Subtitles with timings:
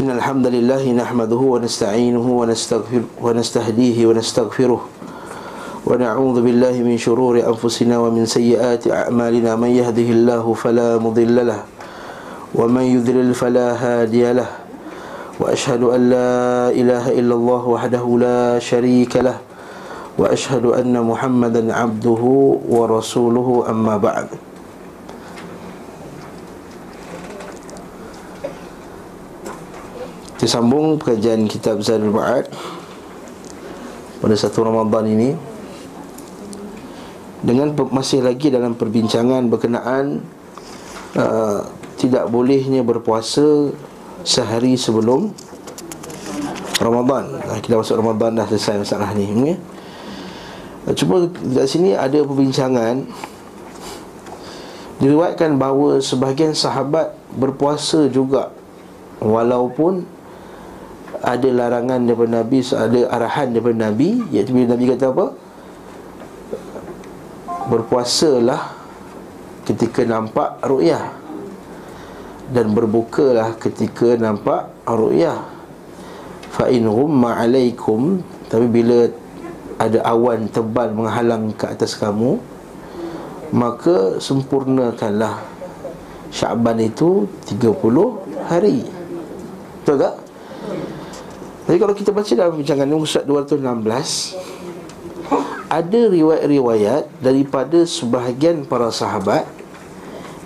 [0.00, 4.80] إن الحمد لله نحمده ونستعينه ونستغفر ونستهديه ونستغفره
[5.86, 11.60] ونعوذ بالله من شرور أنفسنا ومن سيئات أعمالنا من يهده الله فلا مضل له
[12.54, 14.48] ومن يذلل فلا هادي له
[15.40, 16.34] وأشهد أن لا
[16.74, 19.38] إله إلا الله وحده لا شريك له
[20.18, 22.22] وأشهد أن محمدا عبده
[22.68, 24.26] ورسوله أما بعد
[30.44, 32.52] Kita sambung pengajian kitab Zadul Ma'ad
[34.20, 35.32] Pada satu Ramadan ini
[37.40, 40.20] Dengan masih lagi dalam perbincangan berkenaan
[41.16, 41.64] uh,
[41.96, 43.72] Tidak bolehnya berpuasa
[44.20, 45.32] sehari sebelum
[46.76, 49.56] Ramadan Kita masuk Ramadan dah selesai masalah ni ya?
[50.92, 53.08] Cuma di sini ada perbincangan
[55.00, 58.52] Diriwayatkan bahawa sebahagian sahabat berpuasa juga
[59.24, 60.13] Walaupun
[61.24, 65.26] ada larangan daripada Nabi ada arahan daripada Nabi iaitu bila Nabi kata apa?
[67.64, 68.62] Berpuasalah
[69.64, 71.16] ketika nampak ru'yah
[72.52, 75.40] dan berbukalah ketika nampak ru'yah.
[76.52, 79.10] Fa in ghumma alaikum tapi bila
[79.80, 82.38] ada awan tebal menghalang ke atas kamu
[83.50, 85.54] maka sempurnakanlah
[86.34, 87.70] Syaban itu 30
[88.50, 88.82] hari.
[89.78, 90.23] Betul tak
[91.64, 94.36] jadi kalau kita baca dalam bincangan ini Surat 216
[95.72, 99.48] Ada riwayat-riwayat Daripada sebahagian para sahabat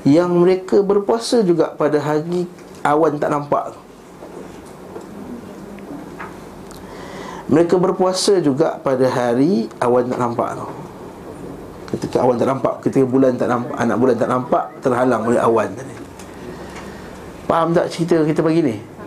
[0.06, 2.47] Yang mereka berpuasa juga pada hari
[2.86, 3.75] Awan tak nampak.
[7.50, 10.70] Mereka berpuasa juga pada hari Awan tak nampak tu.
[11.98, 15.75] Ketika awan tak nampak Ketika bulan tak nampak Anak bulan tak nampak Terhalang oleh awan
[15.75, 15.97] tadi.
[17.50, 18.97] Faham tak cerita kita pagi ni?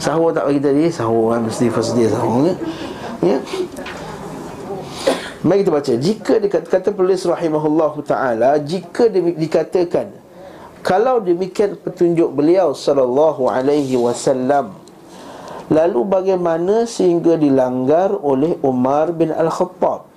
[0.00, 2.54] Sahur tak bagi tadi Sahur kan mesti first day sahur ya?
[3.20, 3.38] ya.
[5.44, 5.92] Mari kita baca.
[5.92, 10.08] Jika dikata penulis rahimahullah ta'ala Jika di, dikatakan
[10.80, 14.72] Kalau demikian petunjuk beliau Sallallahu alaihi wasallam
[15.68, 20.08] Lalu bagaimana sehingga dilanggar oleh Umar bin Al-Khattab?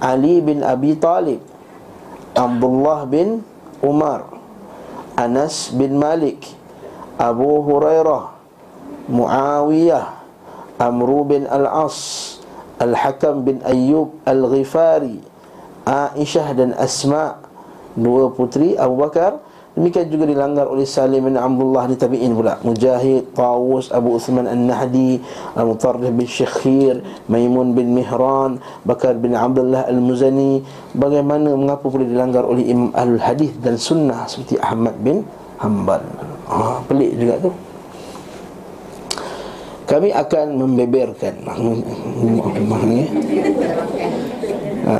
[0.00, 1.38] Ali bin Abi Talib
[2.32, 3.42] Abdullah bin
[3.84, 4.30] Umar
[5.18, 6.46] Anas bin Malik
[7.18, 8.37] Abu Hurairah
[9.08, 10.04] Muawiyah
[10.78, 12.38] Amru bin Al-As
[12.78, 15.18] Al-Hakam bin Ayyub Al-Ghifari
[15.88, 17.40] Aisyah dan Asma
[17.98, 19.42] Dua putri Abu Bakar.
[19.74, 22.58] Demikian juga dilanggar oleh Salim bin Abdullah di tabi'in pula.
[22.66, 25.22] Mujahid, Tawus, Abu Uthman An-Nahdi
[25.54, 26.98] Al-Mutarrih bin Syekhir
[27.30, 30.66] Maimun bin Mihran Bakar bin Abdullah Al-Muzani.
[30.98, 35.22] Bagaimana, mengapa boleh dilanggar oleh Imam Al-Hadith dan Sunnah Seperti Ahmad bin
[35.62, 36.02] Hanbal?
[36.50, 37.50] Ha, Pelik juga tu
[39.88, 41.34] kami akan membeberkan.
[44.84, 44.92] Ha,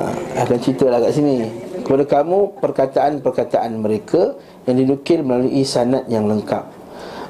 [0.48, 1.44] akan cerita lah kat sini.
[1.84, 4.32] Kepada kamu perkataan-perkataan mereka
[4.64, 6.64] yang dinukil melalui sanad yang lengkap.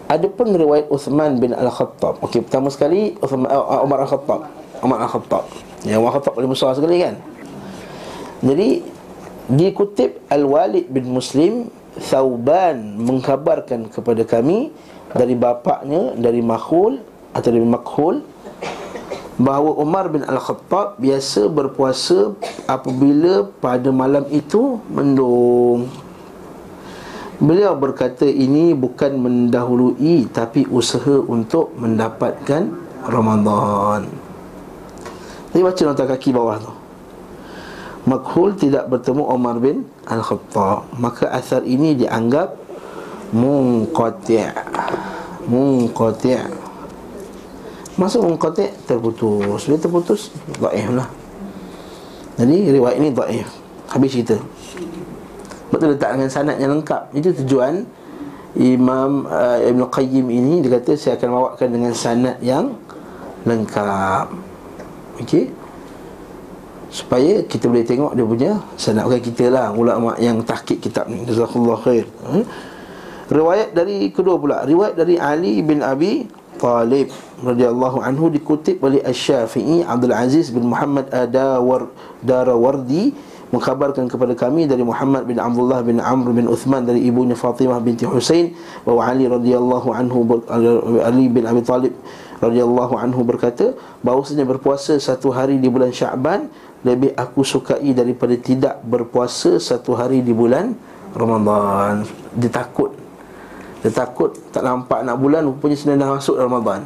[0.08, 2.22] Adapun riwayat Uthman bin Al-Khattab.
[2.24, 4.46] Okey, pertama sekali Uthman, uh, Umar Al-Khattab.
[4.78, 5.44] Umar Al-Khattab.
[5.82, 7.14] Yang Umar Al-Khattab paling besar sekali kan?
[8.38, 8.68] Jadi
[9.48, 14.70] Dikutip Al-Walid bin Muslim Thauban mengkabarkan kepada kami
[15.10, 17.00] Dari bapaknya Dari Makhul
[17.32, 18.24] atau lebih makhul
[19.38, 22.34] bahawa Umar bin Al-Khattab biasa berpuasa
[22.66, 25.86] apabila pada malam itu mendung.
[27.38, 32.66] Beliau berkata ini bukan mendahului tapi usaha untuk mendapatkan
[33.06, 34.10] Ramadan.
[35.54, 36.72] Jadi baca nota kaki bawah tu.
[38.10, 40.90] Makhul tidak bertemu Umar bin Al-Khattab.
[40.98, 42.58] Maka asar ini dianggap
[43.30, 44.50] munqati'.
[45.46, 46.57] Munqati'.
[47.98, 49.66] Masuk mengkotek terputus.
[49.66, 50.20] Bila terputus
[50.62, 51.10] Da'if lah.
[52.38, 53.48] Jadi riwayat ini da'if.
[53.90, 54.38] Habis cerita.
[55.74, 57.10] Betul letak dengan sanad yang lengkap.
[57.12, 57.82] Itu tujuan
[58.54, 60.62] Imam uh, Ibn Qayyim ini.
[60.62, 62.78] Dia kata saya akan bawakan dengan sanad yang
[63.46, 64.26] Lengkap.
[65.22, 65.50] Okey
[66.88, 69.04] Supaya kita boleh tengok dia punya Sanad.
[69.10, 69.76] Bukan kita lah.
[69.76, 71.20] Ulama yang tahkik kitab ni.
[71.28, 72.08] Jazakallah khair.
[72.24, 72.46] Hmm?
[73.28, 74.64] Riwayat dari kedua pula.
[74.64, 76.24] Riwayat dari Ali bin Abi
[76.58, 81.86] Talib radhiyallahu anhu dikutip oleh Asy-Syafi'i Abdul Aziz bin Muhammad Adawar
[82.20, 83.14] Darawardi
[83.48, 88.04] mengkabarkan kepada kami dari Muhammad bin Abdullah bin Amr bin Uthman dari ibunya Fatimah binti
[88.04, 88.52] Husain
[88.84, 90.44] bahwa Ali radhiyallahu anhu
[91.00, 91.96] Ali bin Abi Talib
[92.44, 93.72] radhiyallahu anhu berkata
[94.04, 96.52] bahwasanya berpuasa satu hari di bulan Syaban
[96.82, 100.76] lebih aku sukai daripada tidak berpuasa satu hari di bulan
[101.16, 102.04] Ramadan.
[102.36, 102.97] Dia takut
[103.78, 106.82] Dia takut tak nampak nak bulan Rupanya sedang dah masuk Ramadan.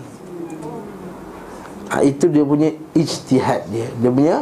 [1.89, 3.89] Ha, Itu dia punya ijtihad dia.
[3.97, 4.37] Dia punya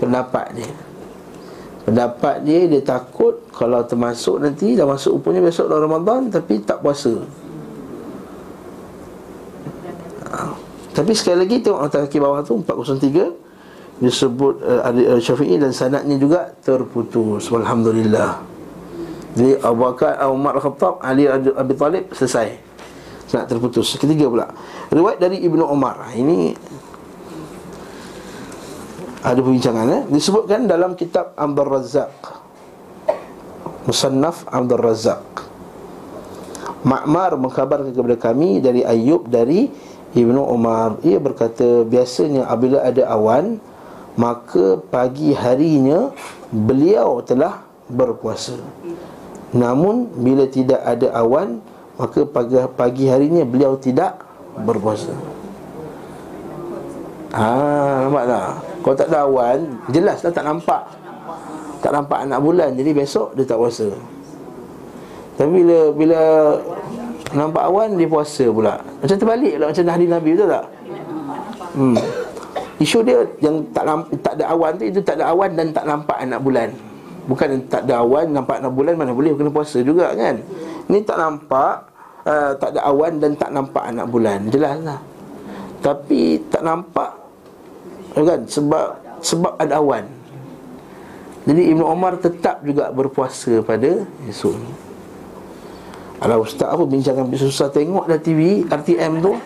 [0.00, 0.70] pendapat dia.
[1.84, 6.80] Pendapat dia, dia takut Kalau termasuk nanti Dah masuk rupanya besok dah Ramadan Tapi tak
[6.80, 7.12] puasa.
[10.32, 10.38] Ha.
[10.96, 13.44] Tapi sekali lagi tengok atas kaki bawah tu 403
[13.96, 17.48] Disebut uh, Syafi'i dan sanatnya juga terputus.
[17.48, 18.55] Alhamdulillah
[19.36, 22.56] Jadi Abu Bakar, Umar Al-Khattab Ali Abi Talib selesai.
[23.28, 23.92] Sanat terputus.
[24.00, 24.48] Ketiga pula.
[24.88, 26.08] Riwayat dari Ibnu Umar.
[26.16, 26.56] Ini
[29.26, 30.02] ada perbincangan eh?
[30.06, 32.14] disebutkan dalam kitab Abdul Razak
[33.90, 35.26] Musannaf Abdul Razak
[36.86, 39.66] Ma'mar mengkabarkan kepada kami dari Ayub dari
[40.14, 41.02] Ibnu Umar.
[41.02, 43.58] Ia berkata biasanya apabila ada awan
[44.14, 46.14] maka pagi harinya
[46.54, 48.54] beliau telah berpuasa
[49.54, 51.62] namun bila tidak ada awan
[51.96, 54.18] maka pagi, pagi harinya beliau tidak
[54.64, 55.14] berpuasa
[57.36, 58.48] Ah, nampak tak?
[58.80, 59.58] Kalau tak ada awan,
[59.92, 60.82] jelas lah tak nampak.
[61.84, 63.92] Tak nampak anak bulan, jadi besok dia tak puasa.
[65.36, 66.20] Tapi bila bila
[67.36, 68.80] nampak awan dia puasa pula.
[69.04, 70.64] Macam terbalik lah macam hadis Nabi betul tak?
[71.76, 71.96] Hmm.
[72.80, 73.84] Isu dia yang tak
[74.24, 76.68] tak ada awan tu itu tak ada awan dan tak nampak anak bulan.
[77.26, 80.38] Bukan tak ada awan nampak anak bulan mana boleh kena puasa juga kan?
[80.86, 81.90] Ni tak nampak
[82.22, 84.46] uh, tak ada awan dan tak nampak anak bulan.
[84.46, 85.02] Jelaslah.
[85.82, 87.10] Tapi tak nampak
[88.16, 88.86] kan sebab
[89.20, 90.06] sebab ada awan.
[91.46, 94.72] Jadi Ibnu Omar tetap juga berpuasa pada esok ni.
[96.16, 99.36] Alah ustaz apa bincangan susah tengok dah TV RTM tu.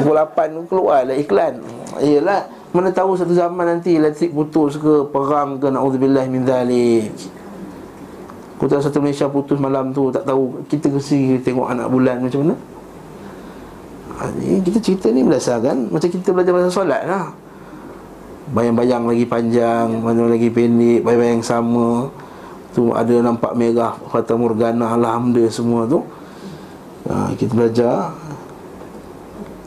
[0.00, 1.62] Pukul 8 keluar lah iklan.
[2.02, 7.10] Iyalah mana tahu satu zaman nanti elektrik putus ke perang ke naudzubillah min zalik.
[8.56, 12.56] Kota satu Malaysia putus malam tu tak tahu kita kesi tengok anak bulan macam mana.
[14.16, 14.32] Ha,
[14.64, 17.28] kita cerita ni berdasarkan macam kita belajar pasal solat lah.
[18.46, 22.06] Bayang-bayang lagi panjang Mana lagi pendek Bayang-bayang sama
[22.70, 26.06] Tu ada nampak merah Fata Morgana Alhamdulillah semua tu
[27.10, 28.14] ha, Kita belajar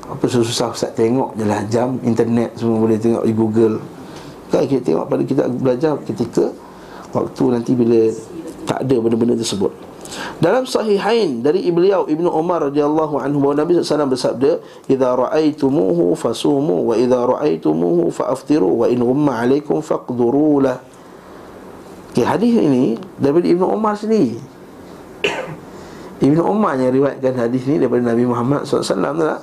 [0.10, 3.76] Apa susah Ustaz tengok je lah Jam internet semua boleh tengok di Google
[4.50, 6.50] Kan kita tengok pada kita belajar ketika
[7.14, 8.10] Waktu nanti bila
[8.66, 9.90] Tak ada benda-benda tersebut
[10.40, 14.58] dalam sahihain dari beliau Ibnu Umar radhiyallahu anhu bahawa Nabi SAW bersabda,
[14.90, 20.82] "Idza ra'aitumuhu fasumu wa idza ra'aitumuhu fa'aftiru wa in ghumma 'alaikum faqduru lah."
[22.10, 24.42] Okay, hadis ini daripada Ibnu Umar sendiri.
[26.26, 29.40] Ibnu Umar yang riwayatkan hadis ini daripada Nabi Muhammad SAW tak?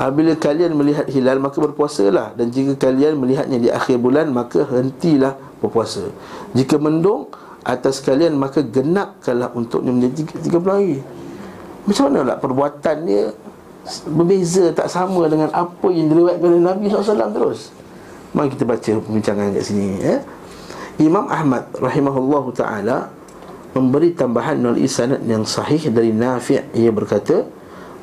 [0.00, 5.36] Apabila kalian melihat hilal maka berpuasalah dan jika kalian melihatnya di akhir bulan maka hentilah
[5.60, 6.08] berpuasa.
[6.56, 7.28] Jika mendung
[7.60, 11.04] atas kalian maka genapkanlah untuknya menjadi 30 hari.
[11.84, 13.28] Macam mana lah perbuatan dia
[14.08, 17.68] berbeza tak sama dengan apa yang diriwayatkan oleh Nabi SAW terus.
[18.32, 20.16] Mari kita baca pembincangan kat sini ya.
[20.96, 23.12] Imam Ahmad rahimahullah taala
[23.76, 27.44] memberi tambahan melalui sanad yang sahih dari Nafi' ia berkata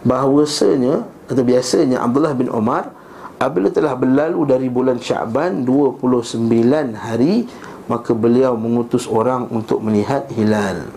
[0.05, 2.91] bahawasanya atau biasanya Abdullah bin Umar
[3.37, 6.47] apabila telah berlalu dari bulan Syaban 29
[6.95, 7.45] hari
[7.87, 10.87] maka beliau mengutus orang untuk melihat hilal.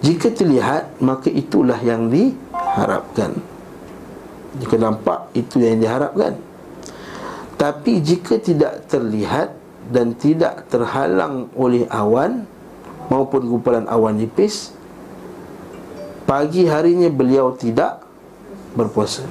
[0.00, 3.36] Jika terlihat maka itulah yang diharapkan.
[4.58, 6.34] Jika nampak itu yang diharapkan.
[7.60, 9.52] Tapi jika tidak terlihat
[9.92, 12.48] dan tidak terhalang oleh awan
[13.12, 14.72] maupun gumpalan awan nipis
[16.24, 18.02] pagi harinya beliau tidak
[18.74, 19.26] berpuasa.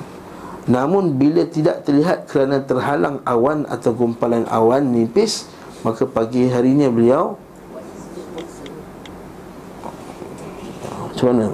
[0.70, 5.50] Namun bila tidak terlihat kerana terhalang awan atau gumpalan awan nipis
[5.82, 7.40] Maka pagi harinya beliau
[11.10, 11.48] Macam mana?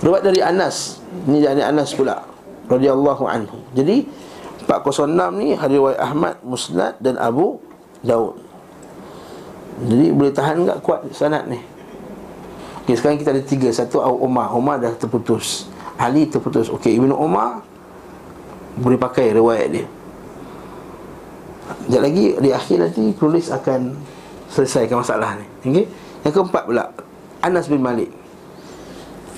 [0.00, 0.96] Ruat dari Anas.
[1.28, 2.24] Ini dari Anas pula
[2.72, 3.60] radhiyallahu anhu.
[3.76, 4.08] Jadi
[4.64, 7.60] 406 ni hari riwayat Ahmad, Musnad dan Abu
[8.00, 8.40] Daud.
[9.84, 11.60] Jadi boleh tahan tak kuat sanad ni
[12.90, 13.70] Okay, sekarang kita ada tiga.
[13.70, 15.70] Satu Umar Umar dah terputus.
[15.94, 16.66] Ali terputus.
[16.66, 17.62] Okey Ibnu Umar
[18.82, 19.86] Boleh pakai riwayat dia.
[21.86, 23.94] Sekejap lagi Di akhir nanti Tulis akan
[24.50, 25.46] Selesaikan masalah ni.
[25.70, 25.86] Okey?
[26.26, 26.90] Yang keempat pula
[27.38, 28.10] Anas bin Malik.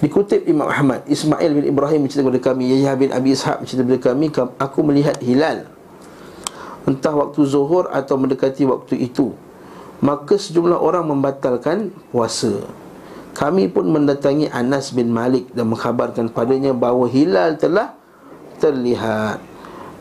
[0.00, 4.00] Dikutip Imam Ahmad Ismail bin Ibrahim mencerita kepada kami Yahya bin Abi Ishaq mencerita kepada
[4.00, 5.68] kami Aku melihat hilal.
[6.88, 9.36] Entah waktu zuhur atau mendekati waktu itu.
[10.00, 12.64] Maka sejumlah orang membatalkan puasa
[13.32, 17.96] kami pun mendatangi Anas bin Malik dan mengkhabarkan padanya bahawa hilal telah
[18.60, 19.40] terlihat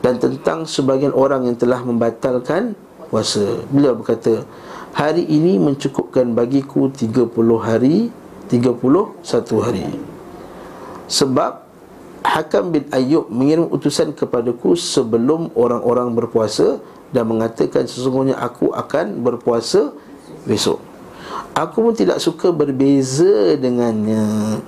[0.03, 2.75] dan tentang sebagian orang yang telah membatalkan
[3.07, 3.63] puasa.
[3.71, 4.43] Beliau berkata,
[4.91, 7.31] Hari ini mencukupkan bagiku 30
[7.63, 8.11] hari
[8.51, 9.23] 31
[9.63, 9.87] hari
[11.07, 11.63] Sebab
[12.27, 16.83] Hakam bin Ayyub mengirim utusan kepadaku sebelum orang-orang berpuasa
[17.15, 19.95] Dan mengatakan sesungguhnya aku akan berpuasa
[20.43, 20.90] besok
[21.51, 24.59] Aku pun tidak suka berbeza dengannya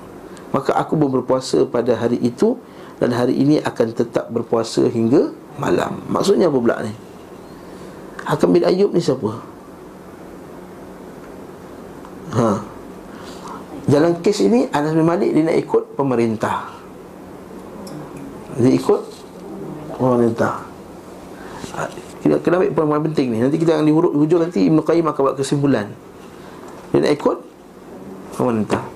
[0.52, 2.60] Maka aku pun berpuasa pada hari itu
[3.00, 6.92] Dan hari ini akan tetap berpuasa hingga malam Maksudnya apa pula ni?
[8.24, 9.54] Hakam bin Ayyub ni siapa?
[12.34, 12.48] Ha.
[13.84, 16.72] Dalam kes ini Anas bin Malik dia nak ikut pemerintah.
[18.56, 19.00] Dia ikut
[20.00, 20.64] pemerintah.
[21.76, 21.84] Ha.
[22.24, 23.38] Kita kena ambil poin penting ni.
[23.44, 25.92] Nanti kita akan di hujung nanti Ibn Qayyim akan buat kesimpulan.
[26.94, 27.38] Dia nak ikut
[28.38, 28.86] pemerintah.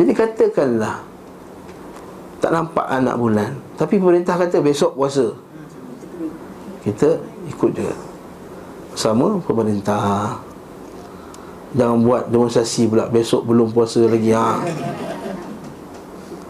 [0.00, 1.04] Jadi katakanlah
[2.40, 5.28] tak nampak anak bulan, tapi pemerintah kata besok puasa.
[6.80, 7.20] Kita
[7.52, 7.92] ikut juga.
[8.96, 10.40] Sama pemerintah.
[11.74, 14.62] Jangan buat demonstrasi pula Besok belum puasa lagi ha.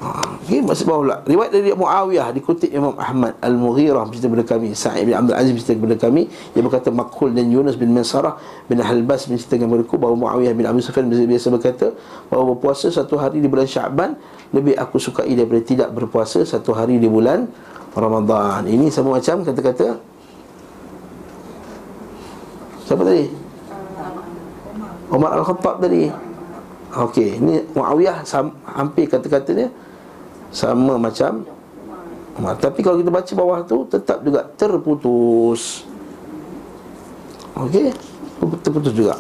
[0.05, 1.17] Okay, masih bawah pula.
[1.25, 5.81] Riwayat dari Muawiyah Dikutip Imam Ahmad Al-Mughirah Bercerita kepada kami Sa'id bin Abdul Aziz Bercerita
[5.81, 6.29] kepada kami.
[6.29, 8.37] Dia berkata Makhul dan Yunus bin Mansarah
[8.69, 11.97] Bin Halbas Bercerita kepada aku Bahawa Muawiyah bin Abi Sufyan Biasa berkata
[12.29, 14.21] Bahawa berpuasa satu hari di bulan Syaban
[14.53, 17.49] Lebih aku sukai daripada tidak berpuasa Satu hari di bulan
[17.97, 18.69] Ramadan.
[18.69, 19.97] Ini sama macam kata-kata
[22.85, 23.25] Siapa tadi?
[25.09, 26.11] Umar Al-Khattab tadi.
[26.95, 28.23] Okey, ini Muawiyah
[28.77, 29.73] hampir kata-katanya
[30.55, 31.43] sama macam
[32.39, 32.55] Umar.
[32.59, 35.83] Tapi kalau kita baca bawah tu tetap juga terputus.
[37.55, 37.91] Okey,
[38.63, 39.19] terputus juga.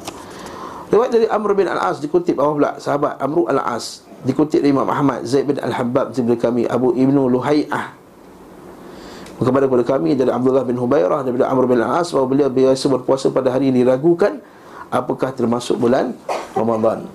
[0.90, 5.26] Lewat dari Amr bin Al-As dikutip bawah pula sahabat Amr Al-As dikutip dari Imam Ahmad
[5.26, 7.94] Zaid bin Al-Habbab daripada kami Abu Ibnu Luhai'ah
[9.34, 13.26] kepada kepada kami dari Abdullah bin Hubairah daripada Amr bin Al-As bahawa beliau biasa berpuasa
[13.34, 14.38] pada hari ini diragukan
[14.90, 16.14] apakah termasuk bulan
[16.54, 17.10] Ramadan.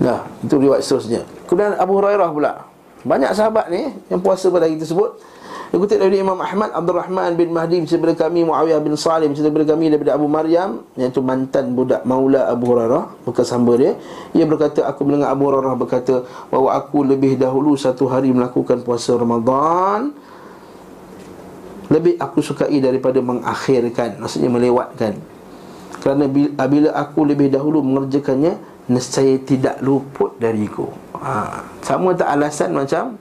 [0.00, 1.20] Nah, itu riwayat seterusnya.
[1.48, 2.52] Kemudian Abu Hurairah pula.
[3.02, 5.18] Banyak sahabat ni yang puasa pada hari tersebut.
[5.72, 9.72] Yang kutip dari Imam Ahmad Abdul Rahman bin Mahdi Daripada kami Muawiyah bin Salim Daripada
[9.72, 13.96] kami daripada Abu Maryam Iaitu mantan budak maula Abu Hurairah Bekas hamba dia
[14.36, 19.16] Ia berkata Aku mendengar Abu Hurairah berkata Bahawa aku lebih dahulu Satu hari melakukan puasa
[19.16, 20.12] Ramadan
[21.92, 25.12] lebih aku sukai daripada mengakhirkan Maksudnya melewatkan
[26.00, 28.56] Kerana bila aku lebih dahulu mengerjakannya
[28.90, 31.62] Nescaya tidak luput dariku ha.
[31.86, 33.14] Sama tak alasan macam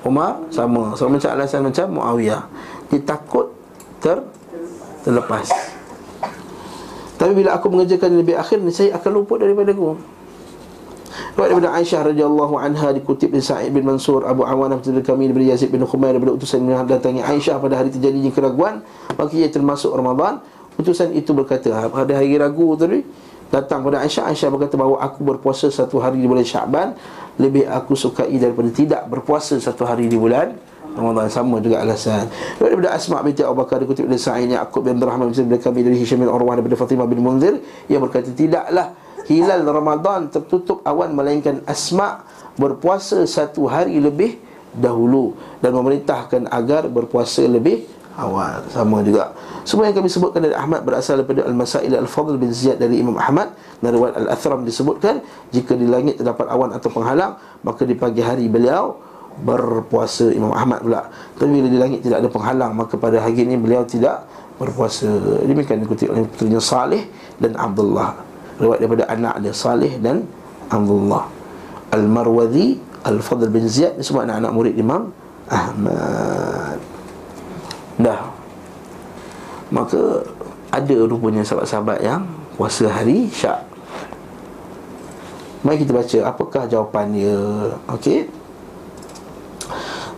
[0.00, 0.40] Umar?
[0.48, 2.42] Sama Sama macam alasan macam Muawiyah
[2.88, 3.52] Dia takut
[4.00, 4.24] ter
[5.04, 5.52] terlepas
[7.20, 10.16] Tapi bila aku mengerjakan lebih akhir Nescaya akan luput daripada aku
[11.36, 15.52] Riwayat daripada Aisyah radhiyallahu anha dikutip dari Sa'id bin Mansur Abu Awanah dari kami daripada
[15.52, 18.80] Yazid bin Khumair daripada utusan yang datangi Aisyah pada hari terjadinya keraguan
[19.20, 20.40] maka ia termasuk Ramadan.
[20.80, 23.04] Utusan itu berkata pada hari ragu tadi
[23.56, 26.92] datang pada Aisyah Aisyah berkata bahawa aku berpuasa satu hari di bulan Syaban
[27.40, 30.52] lebih aku sukai daripada tidak berpuasa satu hari di bulan
[30.96, 32.24] Ramadan sama juga alasan.
[32.56, 36.24] Daripada Asma binti Abu Bakar dikutip dari Sa'id Yaqub bin Rahman daripada kami dari Hisham
[36.24, 38.96] bin Urwah daripada Fatimah bin Munzir ia berkata tidaklah
[39.28, 42.24] hilal Ramadan tertutup awan melainkan Asma
[42.56, 44.40] berpuasa satu hari lebih
[44.72, 47.84] dahulu dan memerintahkan agar berpuasa lebih
[48.16, 48.64] awal.
[48.72, 49.30] Sama juga.
[49.62, 53.52] Semua yang kami sebutkan dari Ahmad berasal daripada Al-Masail Al-Fadl bin Ziyad dari Imam Ahmad.
[53.78, 55.20] Dan riwayat Al-Athram disebutkan
[55.52, 58.96] jika di langit terdapat awan atau penghalang maka di pagi hari beliau
[59.44, 60.32] berpuasa.
[60.32, 61.12] Imam Ahmad pula.
[61.36, 64.24] Tapi bila di langit tidak ada penghalang maka pada hari ini beliau tidak
[64.56, 65.08] berpuasa.
[65.44, 67.04] Demikian dikutip oleh putrinya Saleh
[67.36, 68.16] dan Abdullah.
[68.56, 70.24] Riwayat daripada anak dia Salih dan
[70.72, 71.28] Abdullah.
[71.92, 75.14] Al-Marwadhi Al-Fadl bin Ziyad Ini semua anak-anak murid Imam
[75.46, 76.95] Ahmad
[77.96, 78.28] Dah.
[79.72, 80.22] Maka
[80.70, 82.22] Ada rupanya sahabat-sahabat yang
[82.54, 83.64] Puasa hari syak
[85.64, 87.38] Mari kita baca Apakah jawapan dia?
[87.90, 88.30] Okey.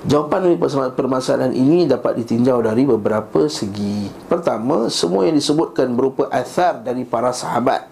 [0.09, 0.57] Jawapan dari
[0.95, 4.07] permasalahan ini dapat ditinjau dari beberapa segi.
[4.31, 7.91] Pertama, semua yang disebutkan berupa athar dari para sahabat.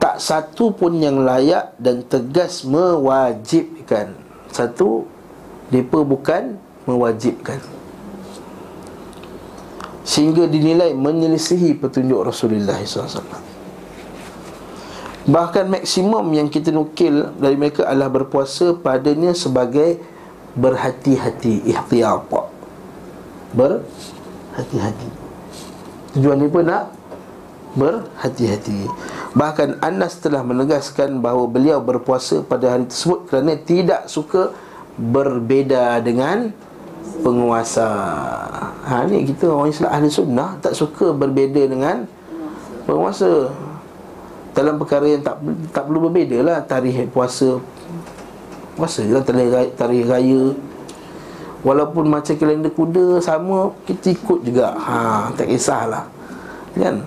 [0.00, 4.16] Tak satu pun yang layak dan tegas mewajibkan.
[4.50, 5.04] Satu
[5.68, 6.56] depa bukan
[6.88, 7.60] mewajibkan
[10.02, 13.22] sehingga dinilai menyelisihi petunjuk Rasulullah SAW
[15.22, 20.02] bahkan maksimum yang kita nukil dari mereka adalah berpuasa padanya sebagai
[20.58, 22.26] berhati-hati ihtiyat
[23.54, 25.08] berhati-hati
[26.18, 27.02] tujuan ni pun nak
[27.72, 28.88] berhati-hati.
[29.32, 34.52] Bahkan Anas telah menegaskan bahawa beliau berpuasa pada hari tersebut kerana tidak suka
[35.00, 36.52] berbeza dengan
[37.22, 37.88] penguasa.
[38.82, 42.06] Ha, ni kita orang Islam ahli sunnah tak suka berbeza dengan
[42.84, 43.50] penguasa.
[44.52, 45.40] Dalam perkara yang tak
[45.72, 46.58] tak perlu berbeza lah.
[46.66, 47.62] Tarikh puasa
[48.72, 50.56] puasa je lah tarikh, tarikh raya.
[51.62, 54.74] Walaupun macam kalender kuda sama kita ikut juga.
[54.74, 56.08] Ha tak kisahlah
[56.72, 57.04] kan?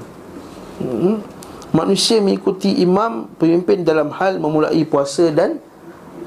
[0.75, 1.23] Hmm.
[1.71, 5.59] manusia mengikuti imam pemimpin dalam hal memulai puasa dan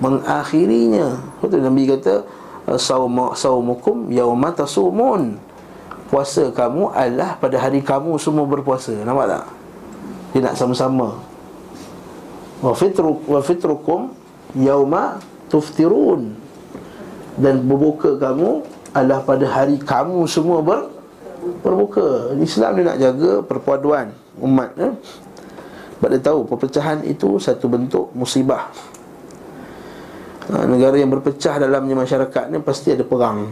[0.01, 1.21] mengakhirinya.
[1.41, 1.65] Betul?
[1.65, 2.25] Nabi kata
[2.77, 5.41] saum saumukum yauma tasumun.
[6.09, 8.97] Puasa kamu adalah pada hari kamu semua berpuasa.
[9.05, 9.45] Nampak tak?
[10.33, 11.21] Dia nak sama-sama.
[12.61, 14.13] Wa fitru wa fitrukum
[14.57, 16.37] yauma tuftirun.
[17.39, 20.91] Dan berbuka kamu adalah pada hari kamu semua ber
[21.63, 22.35] berbuka.
[22.41, 24.93] Islam dia nak jaga perpaduan umat eh?
[25.99, 28.71] sebab dia tahu perpecahan itu satu bentuk musibah
[30.53, 33.49] ha, negara yang berpecah dalamnya masyarakat ni pasti ada perang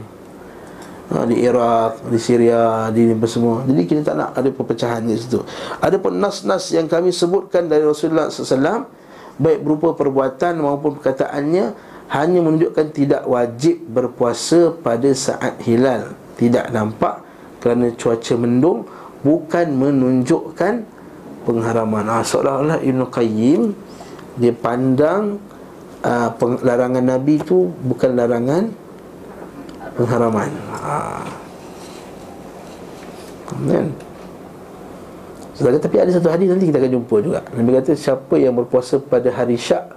[1.13, 3.63] ha, di Iraq, di Syria, di apa semua.
[3.65, 5.41] Jadi kita tak nak ada perpecahan di situ.
[5.79, 8.89] Ada pun nas-nas yang kami sebutkan dari Rasulullah SAW
[9.37, 11.65] baik berupa perbuatan maupun perkataannya
[12.07, 17.21] hanya menunjukkan tidak wajib berpuasa pada saat hilal tidak nampak
[17.59, 18.87] kerana cuaca mendung
[19.27, 20.75] bukan menunjukkan
[21.43, 22.07] pengharaman.
[22.07, 23.61] Ha, seolah-olah Ibn Qayyim
[24.37, 25.41] dia pandang
[26.05, 26.29] uh,
[26.61, 28.69] larangan Nabi tu bukan larangan
[29.97, 30.51] pengharaman.
[30.83, 30.97] Ha.
[33.57, 33.87] Kan?
[35.57, 37.41] Sedangkan tapi ada satu hadis nanti kita akan jumpa juga.
[37.57, 39.97] Nabi kata siapa yang berpuasa pada hari Syak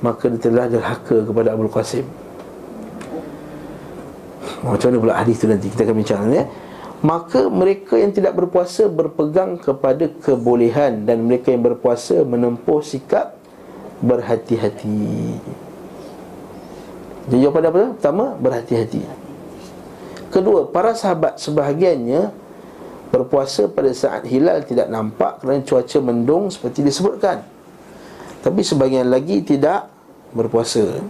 [0.00, 2.04] maka dia telah derhaka kepada Abu Qasim.
[4.64, 6.44] Macam mana pula hadis tu nanti kita akan bincang ya.
[7.04, 13.36] Maka mereka yang tidak berpuasa berpegang kepada kebolehan dan mereka yang berpuasa menempuh sikap
[14.04, 15.40] berhati-hati
[17.26, 17.82] Jadi jawapan apa?
[17.96, 19.02] Pertama, berhati-hati
[20.28, 22.44] Kedua, para sahabat sebahagiannya
[23.08, 27.40] Berpuasa pada saat hilal tidak nampak Kerana cuaca mendung seperti disebutkan
[28.44, 29.88] Tapi sebahagian lagi tidak
[30.36, 31.00] berpuasa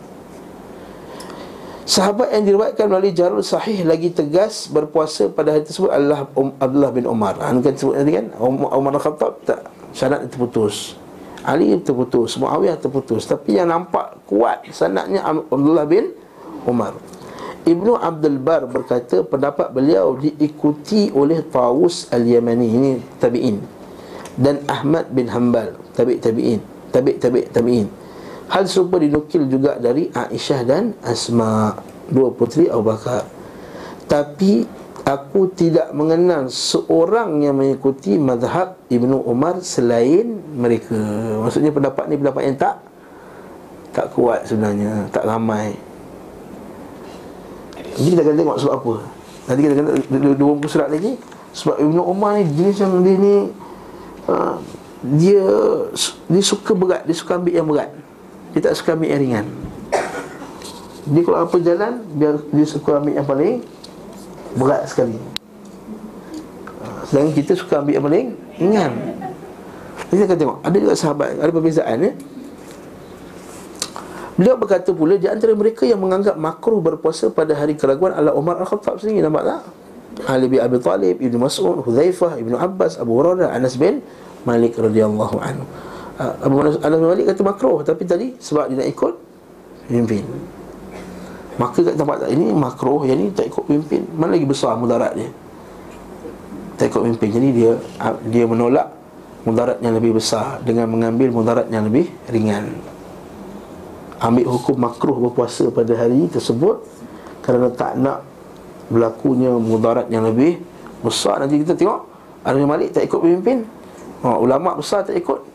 [1.84, 6.88] Sahabat yang diriwayatkan melalui jarul sahih lagi tegas berpuasa pada hari tersebut adalah um, Abdullah
[6.88, 7.36] bin Umar.
[7.36, 10.96] Ha, kan sebut tadi kan Umar, Umar Khattab tak syarat terputus.
[11.44, 13.28] Ali terputus, Muawiyah terputus.
[13.28, 16.10] Tapi yang nampak kuat sanadnya Abdullah bin
[16.64, 16.96] Umar.
[17.64, 23.56] Ibnu Abdul Bar berkata pendapat beliau diikuti oleh Tawus Al-Yamani ini tabi'in
[24.36, 26.60] dan Ahmad bin Hanbal tabi' tabi'in
[26.92, 27.88] tabi' tabi' tabi'in.
[28.52, 31.72] Hal serupa dinukil juga dari Aisyah dan Asma
[32.12, 33.24] dua puteri Abu Bakar.
[34.04, 34.68] Tapi
[35.04, 40.96] Aku tidak mengenal seorang yang mengikuti mazhab Ibnu Umar selain mereka.
[41.44, 42.80] Maksudnya pendapat ni pendapat yang tak
[43.92, 45.76] tak kuat sebenarnya, tak ramai.
[48.00, 48.94] Jadi kita akan tengok sebab apa.
[49.44, 49.86] Nanti kita akan
[50.40, 51.20] dua buku surat lagi
[51.52, 53.36] sebab Ibnu Umar ni jenis yang dia ni
[54.32, 54.56] uh,
[55.04, 55.44] dia
[56.32, 57.92] dia suka berat, dia suka ambil yang berat.
[58.56, 59.46] Dia tak suka ambil yang ringan.
[61.12, 63.60] Dia kalau apa jalan dia dia suka ambil yang paling
[64.54, 65.18] berat sekali
[67.04, 68.92] Sedangkan kita suka ambil yang paling ringan
[70.08, 72.12] Jadi kita akan tengok Ada juga sahabat Ada perbezaan ya
[74.34, 78.58] Beliau berkata pula Di antara mereka yang menganggap makruh berpuasa Pada hari keraguan adalah Umar
[78.58, 79.62] Al-Khattab sendiri Nampak tak?
[80.30, 83.98] Ali bin Abi Talib, Ibn Mas'ud, Hudhaifah, Ibn Abbas, Abu Hurairah, Anas bin
[84.46, 85.66] Malik radhiyallahu anhu.
[86.22, 89.12] Ha, Abu Anas bin Malik kata makruh tapi tadi sebab dia nak ikut
[89.90, 90.22] pimpin.
[91.54, 95.30] Maka kat tempat ini makruh Yang ni tak ikut pimpin Mana lagi besar mudarat dia?
[96.74, 97.70] Tak ikut pimpin Jadi dia
[98.26, 98.90] dia menolak
[99.46, 102.74] Mudarat yang lebih besar Dengan mengambil mudarat yang lebih ringan.
[104.18, 106.82] Ambil hukum makruh berpuasa pada hari tersebut
[107.46, 108.26] Kerana tak nak
[108.90, 110.58] Berlakunya mudarat yang lebih
[111.04, 111.38] Besar.
[111.38, 112.00] Nanti kita tengok
[112.42, 113.62] Ada yang Malik tak ikut pimpin
[114.26, 115.53] oh, Ulama' besar tak ikut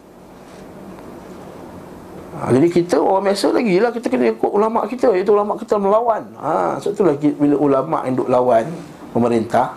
[2.39, 5.75] ha, Jadi kita orang biasa lagi lah Kita kena ikut ulama' kita Iaitu ulama' kita
[5.75, 6.23] melawan.
[6.39, 8.65] Ha, Sebab itulah bila ulama' yang duk lawan
[9.11, 9.75] Pemerintah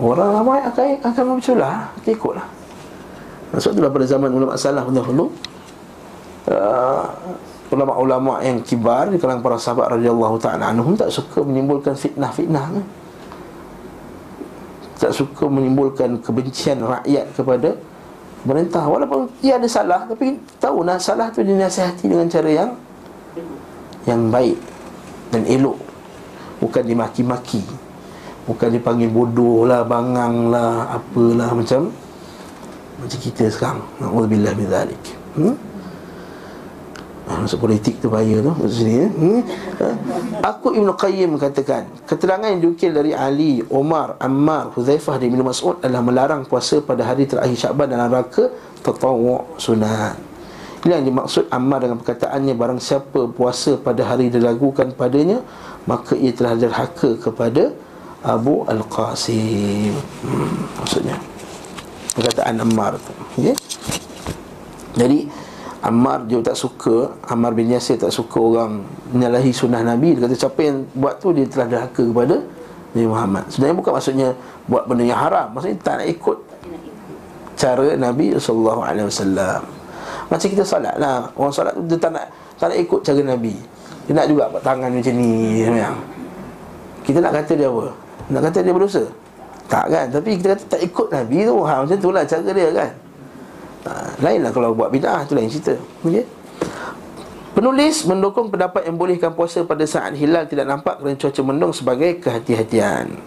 [0.00, 2.46] Orang ramai akan, akan berculah Kita ikutlah.
[3.52, 5.28] Ha, Sebab itulah pada zaman ulama' salah dahulu.
[6.48, 7.04] Uh,
[7.70, 12.66] Ulama'-ulama' yang kibar Di kalangan para sahabat radhiyallahu ta'ala anhum Tak suka menimbulkan fitnah-fitnah?
[15.00, 17.72] Tak suka menimbulkan kebencian rakyat kepada
[18.42, 22.70] pemerintah walaupun ia ada salah tapi tahu nak salah tu dinasihati dengan cara yang
[24.08, 24.56] yang baik
[25.30, 25.78] dan elok.
[26.60, 27.64] Bukan dimaki-maki.
[28.44, 31.92] Bukan dipanggil bodoh lah bangang lah apalah macam
[33.00, 33.80] macam kita sekarang.
[34.00, 35.02] Naudzubillah min zalik.
[35.36, 35.54] Hmm?
[37.30, 39.06] Ah, Masuk politik tu bahaya tu Masuk sini ya.
[39.06, 39.40] hmm?
[40.42, 45.78] Aku Ibn Qayyim katakan Keterangan yang diukil dari Ali, Omar, Ammar, Huzaifah dan Ibn Mas'ud
[45.78, 48.50] Adalah melarang puasa pada hari terakhir Syaban dalam raka
[48.82, 50.18] Tatawu' sunat
[50.82, 55.38] Ini yang dimaksud Ammar dengan perkataannya Barang siapa puasa pada hari dilagukan padanya
[55.86, 57.70] Maka ia telah derhaka kepada
[58.20, 61.16] Abu Al-Qasim hmm, Maksudnya
[62.10, 63.54] Perkataan Ammar tu okay?
[64.90, 65.30] Jadi
[65.80, 68.84] Ammar dia tak suka Ammar bin Yasir tak suka orang
[69.16, 70.12] Menyalahi sunnah Nabi.
[70.12, 72.36] Dia kata siapa yang buat tu Dia telah derhaka kepada
[72.92, 73.44] Nabi Muhammad.
[73.48, 74.28] Sebenarnya bukan maksudnya
[74.68, 75.48] Buat benda yang haram.
[75.56, 76.38] Maksudnya tak nak ikut
[77.56, 78.84] Cara Nabi SAW
[80.28, 81.32] Macam kita salat lah.
[81.32, 82.28] Orang salat tu dia tak nak
[82.60, 83.54] Tak nak ikut cara Nabi.
[84.04, 85.64] Dia nak juga buat tangan macam ni.
[87.08, 87.86] Kita nak kata dia apa?
[88.28, 89.04] Nak kata dia berdosa?
[89.70, 90.06] Tak kan?
[90.12, 91.56] Tapi kita kata tak ikut Nabi tu.
[91.64, 92.90] Ha, Macam tu lah cara dia kan
[93.86, 96.26] ha, Lainlah kalau buat bid'ah tu lain cerita okay?
[97.50, 102.22] Penulis mendukung pendapat yang bolehkan puasa pada saat hilal tidak nampak kerana cuaca mendung sebagai
[102.22, 103.18] kehati-hatian.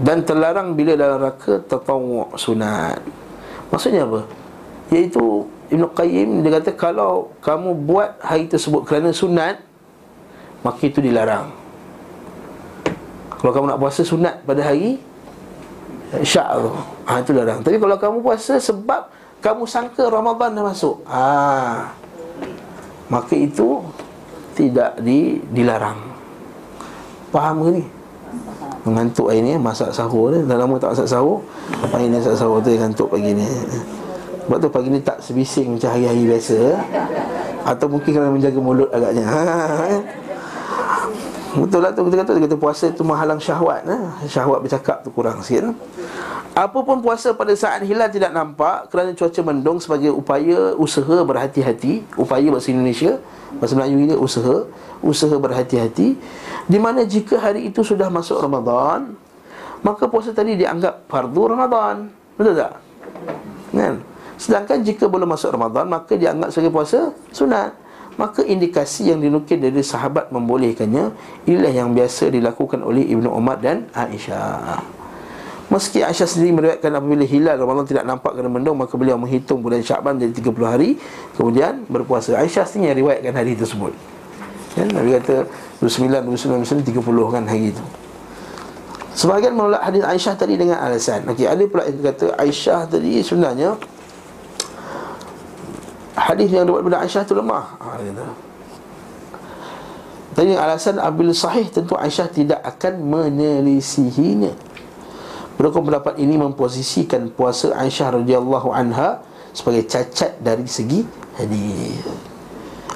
[0.00, 2.98] Dan terlarang bila dalam raka tatawuk sunat.
[3.70, 4.26] Maksudnya apa?
[4.90, 9.62] Iaitu Ibn Qayyim dia kata kalau kamu buat hari tersebut kerana sunat
[10.66, 11.54] maka itu dilarang.
[13.38, 14.98] Kalau kamu nak puasa sunat pada hari
[16.26, 16.70] Syak tu.
[17.06, 19.06] Ha, Itu larang Tapi kalau kamu puasa sebab
[19.38, 21.06] Kamu sangka Ramadan dah masuk.
[21.06, 21.94] Ha,
[23.06, 23.78] Maka itu
[24.58, 25.98] Tidak di, dilarang.
[27.30, 27.84] Faham ke ni?
[28.82, 30.42] Mengantuk hari ni Masak sahur ni.
[30.50, 31.46] Dah lama tak masak sahur
[31.94, 33.46] Hari ni masak sahur tu Ngantuk pagi ni.
[34.50, 36.58] Sebab tu pagi ni tak sebising Macam hari-hari biasa.
[37.70, 39.24] Atau mungkin kerana menjaga mulut agaknya.
[39.30, 39.42] Ha,
[41.50, 44.00] Betul lah tu kita kata, kita puasa tu menghalang syahwat eh?
[44.30, 45.74] Syahwat bercakap tu kurang sikit eh?
[46.54, 52.46] Apapun puasa pada saat hilal tidak nampak Kerana cuaca mendung sebagai upaya usaha berhati-hati Upaya
[52.54, 53.18] bahasa Indonesia
[53.58, 54.66] Bahasa Melayu ini usaha
[55.02, 56.14] Usaha berhati-hati
[56.70, 59.14] Di mana jika hari itu sudah masuk Ramadan
[59.82, 62.78] Maka puasa tadi dianggap fardu Ramadan Betul tak?
[63.74, 63.94] Kan?
[64.38, 67.79] Sedangkan jika belum masuk Ramadan Maka dianggap sebagai puasa sunat
[68.18, 71.14] Maka indikasi yang dinukil dari sahabat membolehkannya
[71.46, 74.82] Inilah yang biasa dilakukan oleh Ibnu Umar dan Aisyah.
[75.70, 79.80] Meski Aisyah sendiri meriwayatkan apabila hilal Ramadan tidak nampak kerana mendung Maka beliau menghitung bulan
[79.86, 80.98] Syakban jadi 30 hari.
[81.38, 82.34] Kemudian berpuasa.
[82.38, 83.94] Aisyah sendiri yang riwayatkan hari tersebut.
[84.78, 85.50] Ya, Nabi kata
[85.82, 87.82] 29, 29, 30 kan hari itu
[89.10, 91.26] Sebahagian menolak hadis Aisyah tadi dengan alasan.
[91.26, 93.74] Okey, ada pula yang kata Aisyah tadi sebenarnya
[96.20, 97.96] hadis yang dibuat daripada Aisyah tu lemah ha.
[100.30, 104.54] Tadi alasan Abil Sahih tentu Aisyah tidak akan menyelisihinya
[105.60, 109.20] Berdukung pendapat ini memposisikan puasa Aisyah radhiyallahu anha
[109.52, 111.04] sebagai cacat dari segi
[111.36, 112.00] hadis.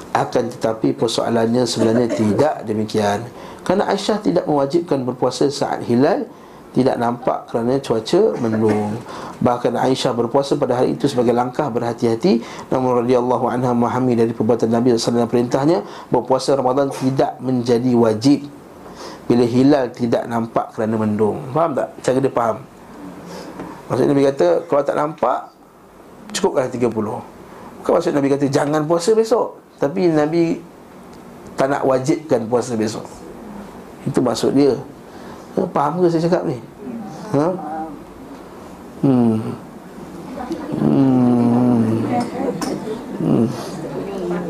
[0.09, 3.21] Akan tetapi persoalannya sebenarnya tidak demikian.
[3.61, 6.25] Kerana Aisyah tidak mewajibkan berpuasa saat hilal
[6.75, 8.99] tidak nampak kerana cuaca mendung.
[9.39, 14.67] Bahkan Aisyah berpuasa pada hari itu sebagai langkah berhati-hati namun radhiyallahu anha memahami dari perbuatan
[14.67, 15.77] Nabi sallallahu alaihi perintahnya
[16.11, 18.43] berpuasa Ramadan tidak menjadi wajib
[19.25, 21.39] bila hilal tidak nampak kerana mendung.
[21.55, 21.87] Faham tak?
[22.03, 22.57] Cara dia faham.
[23.87, 25.39] Maksudnya Nabi kata kalau tak nampak
[26.35, 26.91] cukuplah 30.
[26.91, 29.63] Bukan maksud Nabi kata jangan puasa besok.
[29.79, 30.59] Tapi Nabi
[31.55, 33.07] tak nak wajibkan puasa besok.
[34.03, 34.75] Itu maksud dia.
[35.55, 36.59] Ha, faham ke saya cakap ni?
[37.31, 37.47] Ha?
[39.05, 39.35] Hmm.
[40.83, 41.79] Hmm.
[43.23, 43.47] Hmm.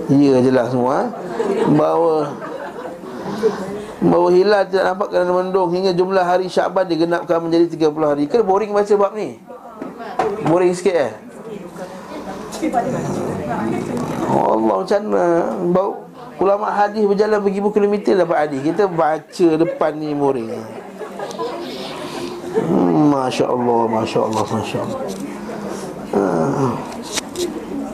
[0.10, 1.08] Ya jelas semua eh?
[1.78, 2.34] Bahawa
[4.02, 8.46] Bahawa hilal tidak nampak kerana mendung Hingga jumlah hari Syaban digenapkan menjadi 30 hari Kena
[8.46, 9.38] boring baca bab ni?
[10.46, 11.13] Boring sikit eh?
[14.30, 15.26] Allah macam mana
[15.70, 15.91] Bau
[16.36, 20.85] Ulama hadis berjalan begitu kilometer dapat hadis Kita baca depan ni boring
[22.56, 25.00] Hmm, Masya Allah, Masya Allah, Masya Allah
[26.15, 26.74] uh.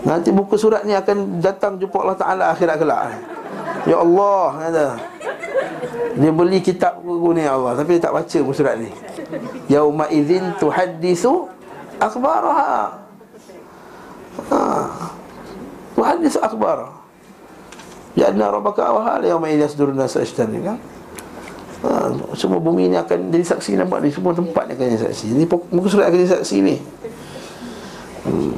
[0.06, 3.22] Nanti buku surat ni akan datang jumpa Allah Ta'ala akhirat kelak
[3.86, 4.88] Ya Allah kata.
[6.18, 8.90] Dia beli kitab buku ni ya Allah Tapi dia tak baca buku surat ni
[9.70, 11.50] Yauma izin tuhaddisu
[11.98, 13.02] akhbaraha
[14.50, 14.60] ha.
[15.98, 16.98] Tuhaddisu akhbaraha
[18.14, 20.78] Jadna rabbaka awahal Yauma izin asdurun nasa ashtani kan
[21.86, 25.44] ha, Semua bumi ni akan jadi saksi Nampak di semua tempat akan jadi saksi Ini
[25.50, 26.76] muka surat akan jadi saksi ni
[28.26, 28.56] hmm.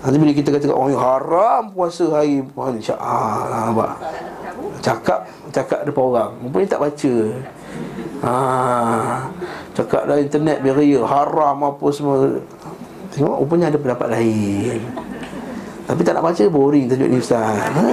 [0.00, 3.92] Nanti bila kita kata orang oh, haram puasa hari puasa insya Allah nampak.
[4.80, 6.30] Cakap cakap depan orang.
[6.40, 7.14] Rupanya tak baca.
[8.24, 8.32] Ha,
[9.76, 12.32] cakap dalam internet beria haram apa semua.
[13.12, 14.80] Tengok rupanya ada pendapat lain.
[15.84, 17.84] Tapi tak nak baca boring tajuk ni ustaz ha?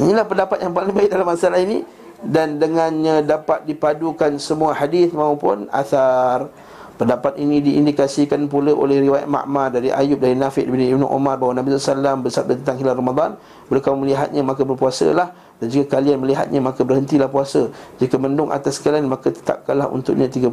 [0.00, 1.84] Inilah pendapat yang paling baik dalam masalah ini
[2.24, 6.48] Dan dengannya dapat dipadukan semua hadis maupun asar.
[6.96, 11.60] Pendapat ini diindikasikan pula oleh riwayat Ma'mar dari Ayub dari Nafi' bin Ibnu Umar bahawa
[11.60, 13.36] Nabi SAW bersabda tentang hilal Ramadan
[13.68, 15.36] Bila kamu melihatnya maka berpuasalah.
[15.60, 17.68] Dan jika kalian melihatnya maka berhentilah puasa.
[18.00, 20.48] Jika mendung atas kalian maka tetapkanlah untuknya 30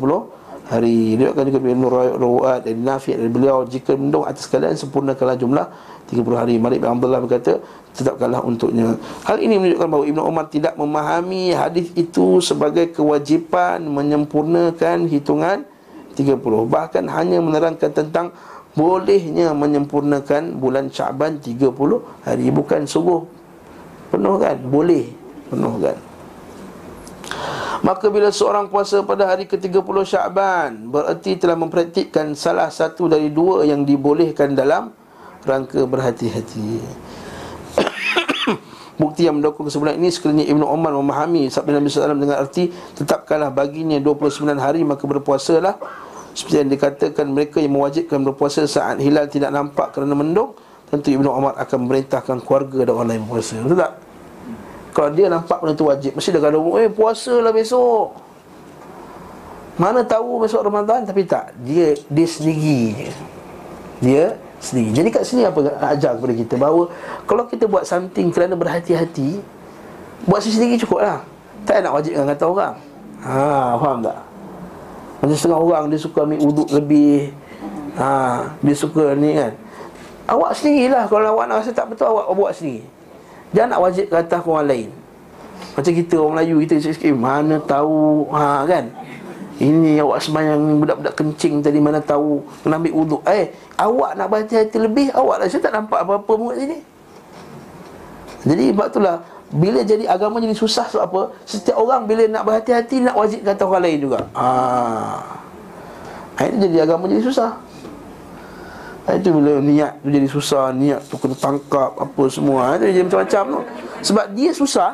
[0.67, 1.87] hari Diriwayatkan juga Ibnu
[2.19, 3.67] Rawat dari Nafi' dari beliau.
[3.67, 5.65] Jika mendung atas kalian sempurnakanlah jumlah
[6.07, 6.55] 30 hari.
[6.59, 7.59] Malik bin Abdullah berkata
[7.93, 8.97] Tetapkanlah untuknya.
[9.21, 15.61] Hal ini menunjukkan bahawa Ibnu Umar tidak memahami hadis itu sebagai kewajipan Menyempurnakan hitungan
[16.17, 18.33] 30 Bahkan hanya menerangkan tentang
[18.73, 21.69] Bolehnya menyempurnakan bulan Syaban 30
[22.25, 22.49] hari.
[22.49, 23.29] Bukan suruh
[24.09, 24.57] penuh kan?
[24.65, 25.13] Boleh
[25.53, 25.97] penuh kan?
[27.83, 33.67] Maka bila seorang puasa pada hari ke-30 Syaban Bererti telah mempraktikkan salah satu dari dua
[33.67, 34.95] yang dibolehkan dalam
[35.43, 36.79] Rangka berhati-hati.
[39.01, 43.51] Bukti yang mendukung kesebulan ini sekiranya Ibnu Umar memahami sabda Nabi SAW dengan arti tetapkanlah
[43.51, 45.75] baginya 29 hari maka berpuasalah.
[46.31, 50.55] Seperti yang dikatakan mereka yang mewajibkan berpuasa saat hilal tidak nampak kerana mendung
[50.87, 53.59] tentu Ibnu Umar akan memerintahkan keluarga dan orang lain berpuasa.
[53.59, 53.91] Betul tak
[54.93, 58.13] kalau dia nampak benda tu wajib mesti dia kata eh puasalah besok
[59.73, 63.09] mana tahu besok Ramadan tapi tak dia dia sendiri
[64.03, 64.89] dia sendiri.
[64.95, 65.59] Jadi kat sini apa
[65.91, 66.87] ajar kepada kita bahawa
[67.27, 69.43] kalau kita buat something kerana berhati-hati,
[70.23, 71.19] buat sendiri cukup lah.
[71.67, 72.75] Tak nak wajibkan kata orang.
[73.23, 74.19] Ha, faham tak?
[75.23, 77.31] Macam setengah orang dia suka ambil uduk lebih.
[77.95, 78.07] Ha,
[78.63, 79.51] dia suka ni kan.
[80.23, 82.83] Awak sendirilah kalau awak nak rasa tak betul awak buat sendiri.
[83.53, 84.89] Jangan nak wajib kata orang lain.
[85.73, 88.85] Macam kita orang Melayu kita cakap eh, mana tahu ha kan.
[89.61, 93.21] Ini awak sembahyang budak-budak kencing tadi mana tahu kena ambil wuduk.
[93.29, 96.77] Eh, awak nak berhati-hati lebih, awak lah saya tak nampak apa-apa muka sini.
[98.43, 99.15] Jadi sebab itulah
[99.53, 101.21] bila jadi agama jadi susah sebab apa?
[101.45, 104.19] Setiap orang bila nak berhati-hati nak wajib kata orang lain juga.
[104.33, 105.21] Ah.
[106.41, 107.72] Ini jadi agama jadi susah.
[109.03, 112.79] Itu bila niat tu jadi susah, niat tu kena tangkap apa semua.
[112.79, 113.59] Itu jadi macam-macam tu.
[113.99, 114.91] Sebab dia susah.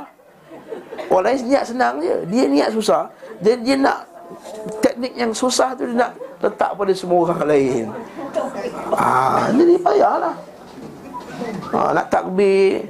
[1.10, 2.16] Orang lain niat senang je.
[2.26, 3.06] Dia niat susah.
[3.38, 4.10] Dan dia nak
[4.82, 7.86] teknik yang susah tu dia nak letak pada semua orang lain.
[8.94, 10.36] Ah, jadi payahlah.
[11.70, 12.90] Ah, nak takbir.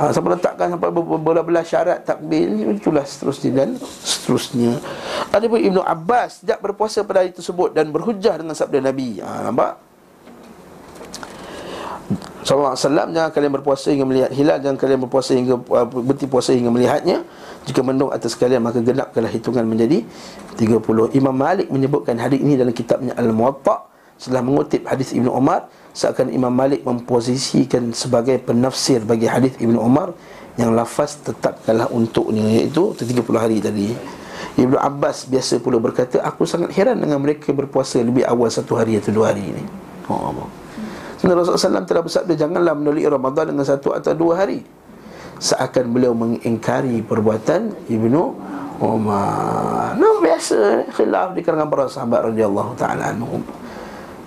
[0.00, 4.80] Ah, sampai letakkan sampai beberapa syarat takbir itulah seterusnya dan seterusnya.
[5.28, 9.20] Ada pun Ibnu Abbas sejak berpuasa pada hari tersebut dan berhujah dengan sabda Nabi.
[9.20, 9.76] Ah, nampak?
[12.40, 16.72] Sallallahu jangan kalian berpuasa hingga melihat hilal jangan kalian berpuasa hingga uh, berhenti puasa hingga
[16.72, 17.22] melihatnya
[17.68, 20.02] jika mendung atas kalian maka genapkanlah hitungan menjadi
[20.56, 20.80] 30
[21.14, 23.86] Imam Malik menyebutkan hadis ini dalam kitabnya Al-Muwatta
[24.16, 30.14] setelah mengutip hadis Ibnu Umar seakan Imam Malik memposisikan sebagai penafsir bagi hadis Ibnu Umar
[30.54, 33.94] yang lafaz tetapkanlah untuknya iaitu 30 hari tadi
[34.58, 38.98] Ibnu Abbas biasa pula berkata aku sangat heran dengan mereka berpuasa lebih awal satu hari
[38.98, 39.62] atau dua hari ini
[40.10, 40.48] oh, Allah.
[41.20, 44.64] Rasulullah SAW telah bersabda Janganlah menolak Ramadan dengan satu atau dua hari
[45.36, 48.22] Seakan beliau mengingkari perbuatan Ibnu
[48.80, 53.44] Umar Nah biasa khilaf di kalangan para sahabat radhiyallahu taala anhum.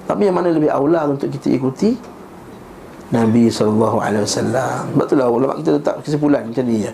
[0.03, 1.95] Tapi yang mana lebih aula untuk kita ikuti?
[3.13, 4.89] Nabi sallallahu alaihi wasallam.
[4.97, 6.89] Betul lah ulama kita tetap kesimpulan macam ni.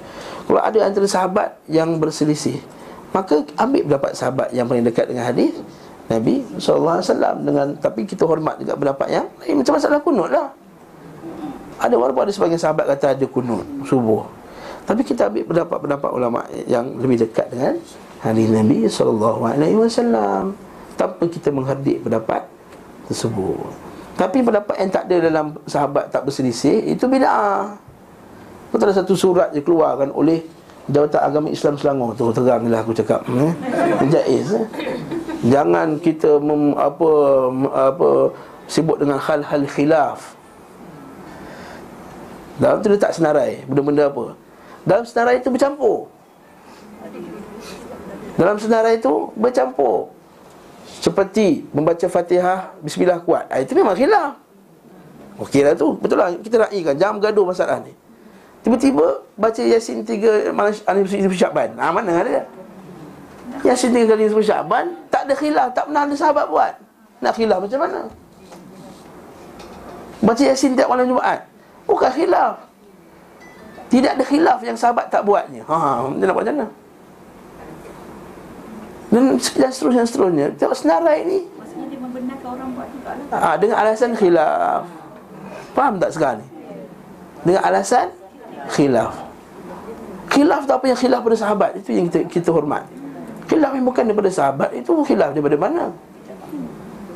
[0.45, 2.59] Kalau ada antara sahabat yang berselisih,
[3.15, 5.55] maka ambil pendapat sahabat yang paling dekat dengan hadis
[6.09, 7.05] Nabi SAW
[7.45, 9.63] dengan Tapi kita hormat juga pendapat yang lain.
[9.63, 10.51] Macam masalah kunut lah.
[11.79, 14.27] Ada walaupun ada sebagian sahabat kata ada kunut Subuh.
[14.83, 17.77] Tapi kita ambil pendapat-pendapat ulama yang lebih dekat dengan
[18.19, 19.47] Hari Nabi SAW
[20.99, 22.43] Tanpa kita menghardik pendapat
[23.09, 23.73] tersebut
[24.15, 27.75] Tapi pendapat yang tak ada dalam sahabat tak berselisih Itu bida'ah
[28.69, 30.45] Betul ada satu surat je keluarkan oleh
[30.89, 33.53] Jawatan Agama Islam Selangor tu teranglah aku cakap eh?
[34.09, 34.65] Jaiz eh?
[35.39, 37.11] Jangan kita mem, apa
[37.71, 38.09] apa
[38.67, 40.35] sibuk dengan hal-hal khilaf.
[42.59, 44.35] Dalam tu letak senarai benda-benda apa?
[44.83, 46.11] Dalam senarai itu bercampur.
[48.35, 50.11] Dalam senarai itu bercampur.
[50.99, 53.47] Seperti membaca Fatihah bismillah kuat.
[53.47, 54.35] Ah, itu memang khilaf.
[55.39, 55.95] Okeylah tu.
[55.95, 57.95] Betul lah kita raikan jangan bergaduh masalah ni.
[58.59, 60.75] Tiba-tiba baca Yasin 3 malam
[61.31, 61.71] Syaban.
[61.79, 62.43] Ah mana ada?
[63.65, 66.73] Yasin tiga kali sebelum Syaban Tak ada khilaf, tak pernah ada sahabat buat
[67.19, 67.99] Nak khilaf macam mana?
[70.19, 71.39] Baca Yasin tiap malam Jumaat
[71.83, 72.53] Bukan khilaf
[73.91, 76.67] Tidak ada khilaf yang sahabat tak buatnya Ha, dia nak buat macam mana?
[79.09, 80.45] Dan, dan seterusnya, seterusnya.
[80.55, 81.39] Tengok senarai ni.
[81.57, 83.39] Maksudnya dia membenarkan orang buat juga lah.
[83.41, 84.83] Ha, Dengan alasan khilaf.
[85.73, 86.47] Faham tak sekarang ni?
[87.45, 88.07] Dengan alasan
[88.69, 89.13] khilaf.
[90.29, 91.69] Khilaf tu apa yang khilaf pada sahabat?
[91.81, 92.85] Itu yang kita, kita hormat.
[93.49, 95.89] Khilaf yang bukan daripada sahabat Itu khilaf daripada mana?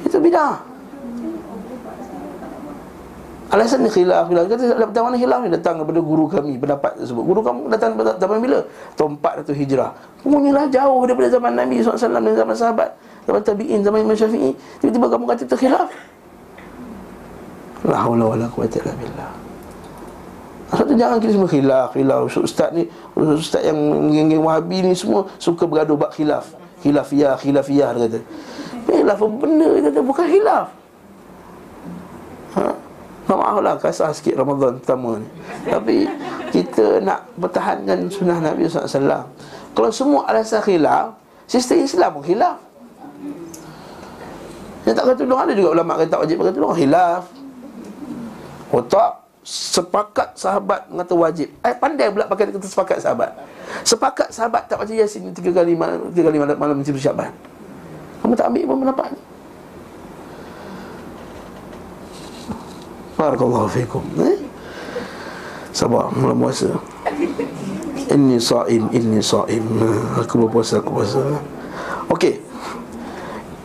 [0.02, 0.73] Itu bid'ah
[3.54, 7.22] Alasan ni khilaf khilaf kata datang mana khilaf ni datang daripada guru kami pendapat tersebut.
[7.22, 8.66] Guru kamu datang zaman bila?
[8.98, 9.94] Tahun 400 Hijrah.
[10.26, 12.90] Punyalah jauh daripada zaman Nabi SAW dan zaman sahabat.
[13.30, 14.58] Zaman tabi'in, zaman Imam Syafi'i.
[14.82, 15.86] Tiba-tiba kamu kata itu khilaf.
[17.86, 19.32] La haula wala quwata illa billah.
[20.74, 22.20] Sebab jangan kita semua khilaf, khilaf.
[22.34, 23.78] Ustaz ni, ustaz yang
[24.10, 26.58] geng-geng Wahabi ni semua suka bergaduh bab khilaf.
[26.82, 28.20] Khilafiyah, khilafiyah dia kata.
[28.90, 30.68] Khilaf benda dia kata bukan khilaf.
[32.58, 32.83] Ha?
[33.38, 35.28] Maaf lah kasar sikit Ramadan pertama ni.
[35.68, 35.98] Tapi
[36.54, 39.26] kita nak pertahankan sunnah Nabi SAW.
[39.74, 42.58] Kalau semua alasan khilaf Sistem Islam pun khilaf.
[44.84, 47.24] Yang tak kata ada juga ulama kata wajib kata tolong khilaf.
[48.74, 49.12] Otak
[49.44, 51.52] sepakat sahabat mengata wajib.
[51.62, 53.32] Eh pandai pula pakai kata sepakat sahabat.
[53.84, 57.32] Sepakat sahabat tak baca yasin tiga kali malam, tiga kali malam, malam mencipta syaban
[58.22, 59.33] Kamu tak ambil pun pendapat ni
[63.14, 64.38] Barakallahu fikum eh?
[65.74, 66.70] Sabar Mula puasa.
[68.14, 69.64] Inni sa'im Inni sa'im.
[70.22, 71.22] Aku berpuasa Aku puasa
[72.10, 72.42] Okey.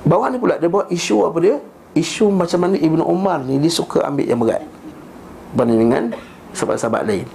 [0.08, 1.56] Bawah ni pula Dia bawa isu apa dia?
[1.96, 4.64] Isu macam mana Ibnu Umar ni Dia suka ambil yang berat.
[5.52, 6.04] Banding dengan
[6.52, 7.28] Sahabat-sahabat lain.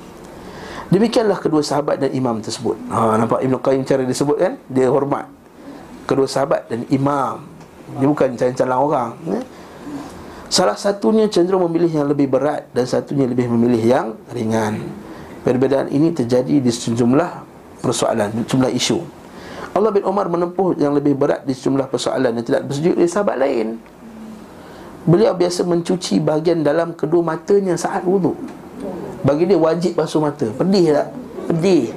[0.94, 2.78] Demikianlah kedua sahabat dan imam tersebut.
[2.94, 4.54] Ha, Nampak Ibn Qayyim cara disebut kan?
[4.70, 5.26] Dia hormat
[6.06, 7.42] Kedua sahabat dan imam.
[7.98, 9.44] Dia bukan calon-calon orang eh?
[10.54, 14.86] Salah satunya cenderung memilih yang lebih berat Dan satunya lebih memilih yang ringan.
[15.42, 17.42] Perbedaan ini terjadi di sejumlah
[17.82, 19.02] persoalan Sejumlah isu.
[19.74, 23.36] Allah bin Umar menempuh yang lebih berat di sejumlah persoalan Yang tidak bersetuju oleh sahabat
[23.42, 23.82] lain.
[25.10, 28.38] Beliau biasa mencuci bahagian dalam kedua matanya saat wuduk
[29.26, 30.54] Bagi dia wajib basuh mata.
[30.54, 31.08] Pedih tak?
[31.50, 31.90] Pedih.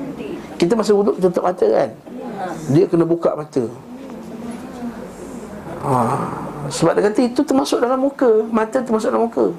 [0.56, 1.92] Kita masa wuduk tutup mata kan?
[2.72, 3.68] Dia kena buka mata.
[5.84, 8.30] Haa sebab dia kata itu termasuk dalam muka.
[8.50, 9.52] Mata termasuk dalam muka.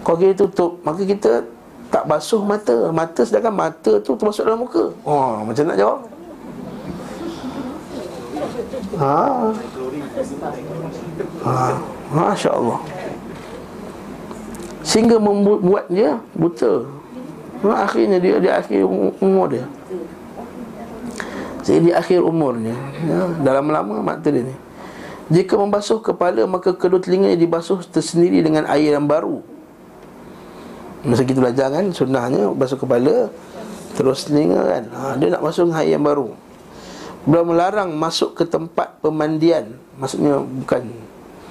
[0.00, 1.44] Kalau kita tutup Maka kita
[1.90, 2.90] tak basuh mata.
[2.90, 4.94] Mata sedangkan mata tu termasuk dalam muka.
[5.04, 6.00] Oh, macam nak jawab?
[9.00, 9.16] Ha.
[11.46, 11.56] Ha.
[12.10, 12.80] Masya Allah
[14.82, 16.84] Sehingga membuat dia buta.
[17.62, 18.82] Ha, Akhirnya dia di akhir
[19.20, 19.64] umur dia.
[21.60, 22.72] Jadi di akhir umurnya
[23.04, 24.69] ya, Dalam lama mata dia ni
[25.30, 29.38] jika membasuh kepala maka kedua telinganya dibasuh tersendiri dengan air yang baru.
[31.06, 33.32] Masa kita belajar kan sunnahnya basuh kepala
[33.94, 34.84] Terus telinga kan.
[34.90, 36.34] Ha, Dia nak basuh dengan air yang baru.
[37.24, 40.88] Beliau melarang masuk ke tempat pemandian Maksudnya bukan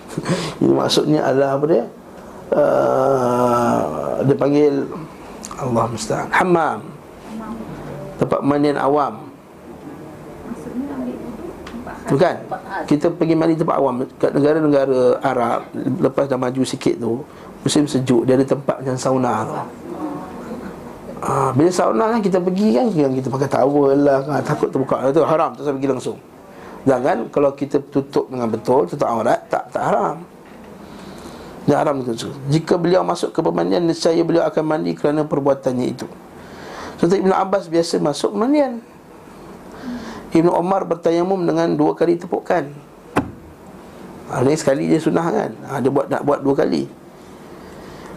[0.61, 1.85] Ini maksudnya adalah apa dia?
[2.49, 3.81] Uh,
[4.27, 4.73] Dia panggil
[5.55, 6.79] Allah musta'an Hammam.
[8.19, 9.28] Tempat pemandian awam
[12.09, 12.35] Bukan
[12.89, 14.01] Kita pergi mandi tempat awam.
[14.17, 17.21] Kat negara-negara Arab Lepas dah maju sikit tu
[17.61, 19.55] Musim sejuk Dia ada tempat macam sauna tu.
[21.19, 25.05] Ha, Bila sauna kan kita pergi kan Kita pakai towel lah kan, Takut terbuka.
[25.05, 26.17] Itu haram Tak pergi langsung.
[26.87, 30.15] Jangan kalau kita tutup dengan betul Tutup aurat Tak tak haram.
[31.69, 36.09] Dia haram itu Jika beliau masuk ke pemandian Nescaya beliau akan mandi Kerana perbuatannya itu.
[36.99, 38.83] Sebab Ibn Abbas biasa masuk pemandian
[40.29, 42.69] Ibnu Umar bertayamum dengan dua kali tepukan
[44.29, 45.51] ha, Ini sekali dia sunnah kan?
[45.65, 46.85] Ha, Dia buat, nak buat dua kali.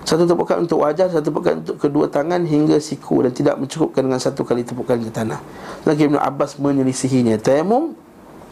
[0.04, 4.20] Satu tepukan untuk wajah Satu tepukan untuk kedua tangan hingga siku Dan tidak mencukupkan dengan
[4.20, 5.40] satu kali tepukan ke tanah.
[5.88, 7.40] Lagi Ibnu Abbas menyelisihinya.
[7.40, 7.96] Tayamum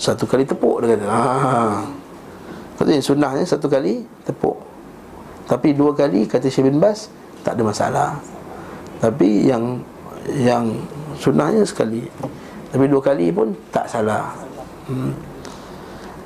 [0.01, 1.05] Satu kali tepuk dia kata.
[1.05, 1.20] Ha.
[2.81, 4.57] Maksudnya sunnahnya satu kali tepuk.
[5.44, 7.12] Tapi dua kali kata Syed bin Bas
[7.44, 8.11] Tak ada masalah.
[9.05, 9.85] Tapi yang
[10.33, 10.81] Yang
[11.20, 12.09] sunnahnya sekali
[12.70, 14.30] tapi dua kali pun tak salah.
[14.87, 15.14] Hmm.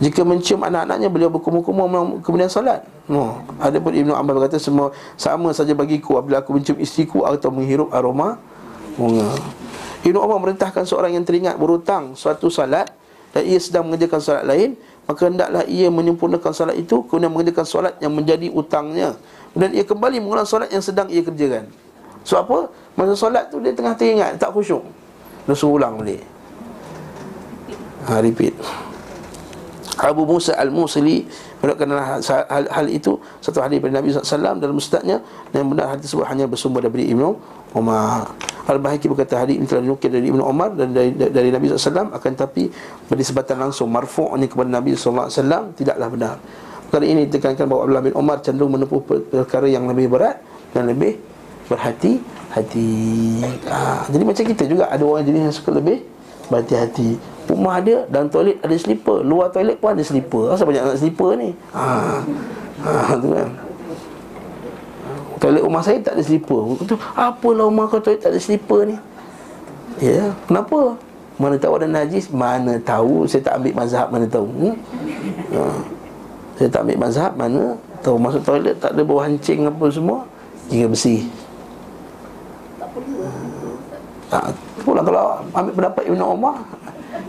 [0.03, 2.83] Jika mencium anak-anaknya Beliau berkumur-kumur kemudian solat.
[3.07, 3.41] No.
[3.61, 6.19] Ada pun Ibn Abbas berkata semua Sama saja bagiku.
[6.19, 8.41] Apabila aku mencium istriku Atau menghirup aroma
[8.99, 9.29] bunga.
[10.05, 12.91] Ibn Umar merintahkan seorang yang teringat berhutang suatu salat
[13.33, 17.95] Dan ia sedang mengerjakan salat lain Maka hendaklah ia menyempurnakan salat itu Kemudian mengerjakan salat
[18.03, 19.17] yang menjadi utangnya.
[19.55, 21.71] Kemudian ia kembali mengulang salat yang sedang ia kerjakan.
[22.27, 22.73] So apa?
[22.99, 24.83] Masa solat tu dia tengah teringat Tak khusyuk.
[25.45, 26.34] Dia suruh ulang balik
[28.09, 28.55] ha, repeat
[29.95, 31.25] Abu Musa Al-Musili
[31.63, 32.21] Menurutkan hal,
[32.69, 36.85] hal itu Satu hadis dari Nabi SAW dalam mustadnya Dan benar hadis tersebut hanya bersumber
[36.85, 37.31] dari Ibnu
[37.73, 38.29] Umar
[38.69, 42.37] Al-Bahiki berkata hadis ini telah dinukir dari Ibnu Umar Dan dari, dari Nabi SAW Akan
[42.37, 42.69] tapi
[43.09, 45.31] berdisebatan langsung Marfu'nya kepada Nabi SAW
[45.73, 46.37] Tidaklah benar
[46.95, 50.39] perkara ini ditekankan bahawa Abdullah bin Umar cenderung menempuh perkara yang lebih berat
[50.71, 51.19] dan lebih
[51.67, 52.23] berhati
[52.55, 52.87] hati.
[53.67, 56.07] Ha, jadi macam kita juga ada orang jenis yang suka lebih
[56.47, 57.19] berhati-hati.
[57.45, 60.53] Rumah dia dan toilet ada slipper, luar toilet pun ada slipper.
[60.53, 61.51] Asal banyak nak slipper ni?
[61.77, 61.85] Ha.
[62.85, 62.91] Ha
[63.21, 63.49] tu kan.
[65.39, 66.61] Toilet rumah saya tak ada slipper.
[66.81, 68.97] Kata, apalah rumah kau toilet tak ada slipper ni?
[70.01, 70.97] Ya, kenapa?
[71.35, 74.75] Mana tahu ada najis Mana tahu Saya tak ambil mazhab Mana tahu hmm?
[75.59, 75.63] ha.
[76.55, 77.75] Saya tak ambil mazhab Mana
[78.07, 80.31] tahu Masuk toilet Tak ada bau hancing Apa semua
[80.71, 81.27] Kira bersih
[84.35, 84.51] tak
[84.83, 86.57] pula kalau ambil pendapat Ibn Umar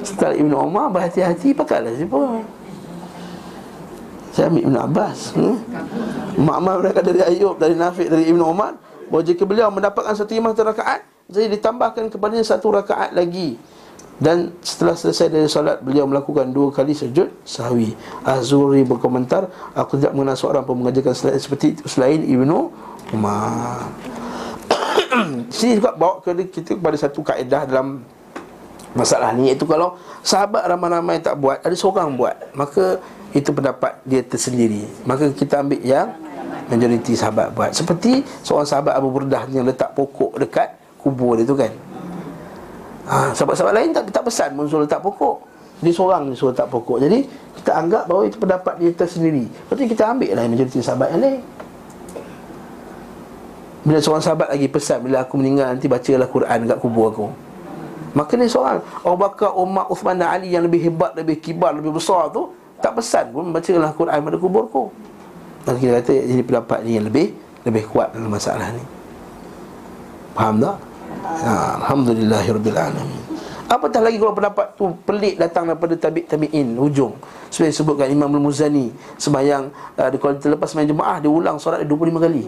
[0.06, 2.46] Setelah Ibn Umar berhati-hati Pakailah siapa
[4.30, 5.56] Saya ambil Ibn Abbas hmm?
[6.38, 8.78] Mak-mak mereka dari Ayub Dari Nafiq, dari Ibn Umar
[9.10, 13.58] Bahawa jika beliau mendapatkan satu imam rakaat Jadi ditambahkan kepadanya satu rakaat lagi.
[14.16, 17.94] Dan setelah selesai dari solat Beliau melakukan dua kali sujud sahwi.
[18.26, 22.58] Azuri berkomentar Aku tidak mengenal seorang pun mengajarkan selain seperti itu Selain Ibnu
[23.14, 23.90] Umar
[25.54, 28.02] Sini juga bawa kita kepada satu kaedah dalam
[28.96, 32.98] Masalah ni Iaitu kalau sahabat ramai-ramai tak buat Ada seorang buat Maka
[33.36, 34.88] itu pendapat dia tersendiri.
[35.04, 36.08] Maka kita ambil yang
[36.66, 37.76] Majoriti sahabat buat.
[37.76, 41.70] Seperti seorang sahabat Abu Burdah Yang letak pokok dekat kubur dia tu kan.
[43.06, 45.38] Ha, Sahabat-sahabat lain tak, tak pesan pun suruh letak pokok.
[45.86, 46.98] Dia seorang suruh letak pokok.
[47.06, 47.22] Jadi
[47.62, 49.46] kita anggap bahawa itu pendapat dia tersendiri.
[49.46, 51.42] Lepas tu kita ambil lah majoriti sahabat yang lain.
[53.86, 57.30] Bila seorang sahabat lagi pesan Bila aku meninggal nanti bacalah Quran dekat kubur aku
[58.16, 61.92] Maka ni seorang Abu Bakar, Umar, Uthman dan Ali yang lebih hebat, lebih kibar, lebih
[61.92, 62.48] besar tu
[62.80, 64.84] Tak pesan pun bacalah Quran pada kuburku.
[65.68, 67.36] Maka kita kata ini pendapat ni yang lebih
[67.68, 68.84] Lebih kuat dalam masalah ni.
[70.32, 70.76] Faham tak?
[71.44, 71.52] ha,
[71.84, 73.10] Alhamdulillahirrabbilalamin
[73.66, 77.18] Apatah lagi kalau pendapat tu pelik datang daripada tabi' tabi'in Hujung.
[77.50, 82.46] Seperti disebutkan Imam Al-Muzani Semayang uh, Kalau terlepas semayang jemaah Dia ulang solat 25 kali.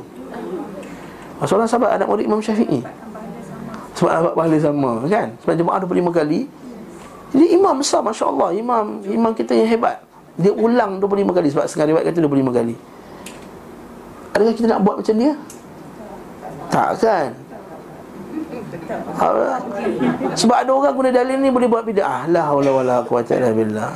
[1.43, 2.82] Seorang sahabat anak murid Imam Syafi'i
[3.97, 6.39] Sebab pahala sama kan Semayang jemaah 25 kali
[7.33, 10.05] Jadi imam besar Masya Allah Imam imam kita yang hebat
[10.37, 12.75] Dia ulang 25 kali Sebab setengah riwayat kata 25 kali
[14.37, 15.33] Adakah kita nak buat macam dia?
[16.69, 17.29] Tak kan?
[20.39, 22.29] Sebab ada orang guna dalil ni boleh buat bid'ah.
[22.29, 23.93] La haula wala illa billah.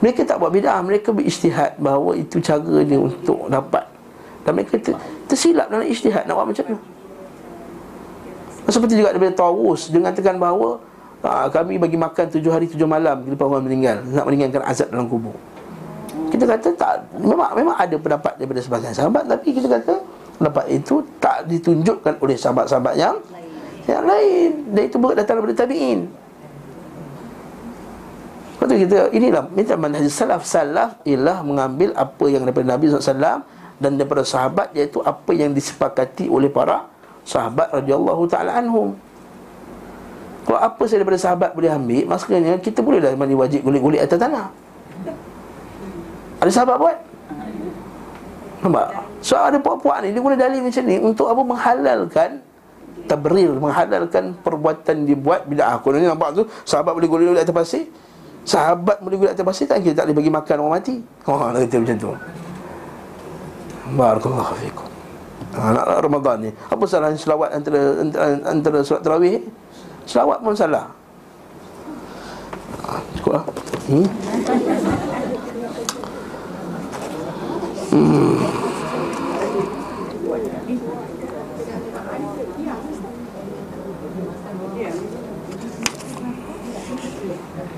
[0.00, 3.84] Mereka tak buat bid'ah, mereka berijtihad bahawa itu cara dia untuk dapat.
[4.44, 4.96] Dan mereka ter,
[5.28, 6.78] tersilap dalam ijtihad nak buat macam tu.
[8.64, 10.80] Seperti juga daripada Tawus dengan tekan bahawa
[11.20, 15.04] aa, kami bagi makan tujuh hari tujuh malam bila orang meninggal nak meninggalkan azab dalam
[15.08, 15.36] kubur.
[16.32, 20.00] Kita kata tak memang memang ada pendapat daripada sebagian sahabat tapi kita kata
[20.40, 23.20] pendapat itu tak ditunjukkan oleh sahabat-sahabat yang
[23.84, 24.50] yang lain.
[24.72, 26.08] Dan itu datang daripada tabi'in.
[28.54, 30.42] Lepas tu kita inilah minta manhaj salaf.
[30.48, 33.44] Salaf ialah mengambil apa yang daripada Nabi SAW
[33.76, 36.93] dan daripada sahabat iaitu apa yang disepakati oleh para
[37.24, 38.94] sahabat radhiyallahu taala anhum.
[40.44, 44.52] Kalau apa saya daripada sahabat boleh ambil, maksudnya kita bolehlah mandi wajib gulik-gulik atas tanah.
[46.44, 46.96] Ada sahabat buat?
[48.60, 48.86] Nampak?
[49.24, 52.44] So ada puak-puak ni dia guna dalil macam ni untuk apa menghalalkan
[53.08, 57.84] tabrir menghalalkan perbuatan dibuat bila aku ni nampak tu sahabat boleh golek atas pasir
[58.44, 60.94] sahabat boleh golek atas pasir tak kita tak boleh bagi makan orang mati
[61.28, 62.10] oh nak kata macam tu
[63.96, 64.83] barakallahu fikum
[65.54, 66.50] ha, nak Ramadan ni.
[66.50, 69.38] Apa salah selawat antara antara, antara solat tarawih?
[70.04, 70.90] Selawat pun salah.
[72.84, 73.44] Ha, cukup lah.
[73.88, 74.06] Hmm?
[77.94, 78.34] hmm.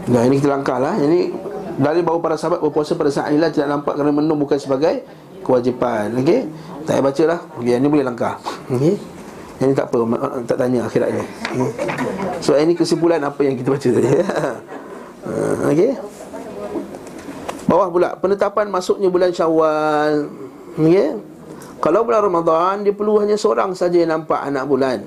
[0.07, 0.95] Nah ini kita langkah lah.
[0.97, 1.35] Ini
[1.77, 5.05] dari bahawa para sahabat berpuasa pada saat inilah Tidak nampak kerana menung bukan sebagai
[5.45, 6.15] kewajipan.
[6.23, 6.47] Okey
[6.87, 7.41] Tak payah baca lah.
[7.59, 8.39] Okay, Ini boleh langkah.
[8.71, 8.95] Okey.
[9.57, 10.05] Ini tak apa
[10.45, 11.71] Tak tanya akhiratnya okay.
[12.45, 14.09] So ini kesimpulan apa yang kita baca tadi
[15.73, 15.91] Okey.
[17.67, 20.31] Bawah pula Penetapan masuknya bulan syawal.
[20.79, 21.19] Okey.
[21.83, 25.03] Kalau bulan Ramadan Dia perlu hanya seorang saja yang nampak anak bulan.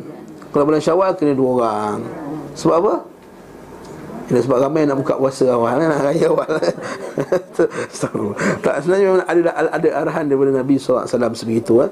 [0.49, 1.97] Kalau bulan syawal kena dua orang.
[2.57, 2.95] Sebab apa?
[4.29, 6.49] Ini sebab ramai nak buka puasa awal Nak raya awal
[8.65, 9.41] Tak sebenarnya memang ada,
[9.73, 11.89] ada arahan daripada Nabi SAW sebegitu eh.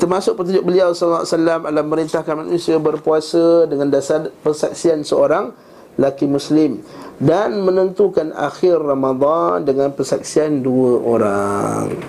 [0.00, 5.52] Termasuk petunjuk beliau SAW Dalam merintahkan manusia berpuasa Dengan dasar persaksian seorang
[6.00, 6.80] Laki Muslim
[7.20, 12.00] Dan menentukan akhir Ramadan Dengan persaksian dua orang.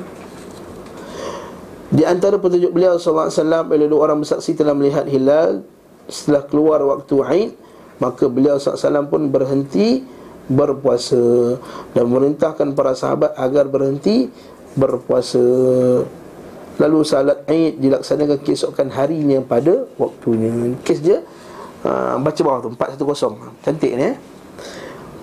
[1.92, 3.28] Di antara petunjuk beliau SAW
[3.68, 5.68] Bila dua orang bersaksi telah melihat hilal
[6.08, 7.65] Setelah keluar waktu Aid
[8.00, 10.04] Maka beliau SAW pun berhenti
[10.46, 11.58] berpuasa
[11.96, 14.30] Dan memerintahkan para sahabat agar berhenti
[14.76, 15.42] berpuasa.
[16.76, 20.76] Lalu salat Aid dilaksanakan keesokan harinya pada waktunya.
[20.84, 21.24] Kes dia
[21.88, 24.16] uh, Baca bawah tu 410 Cantik ni eh?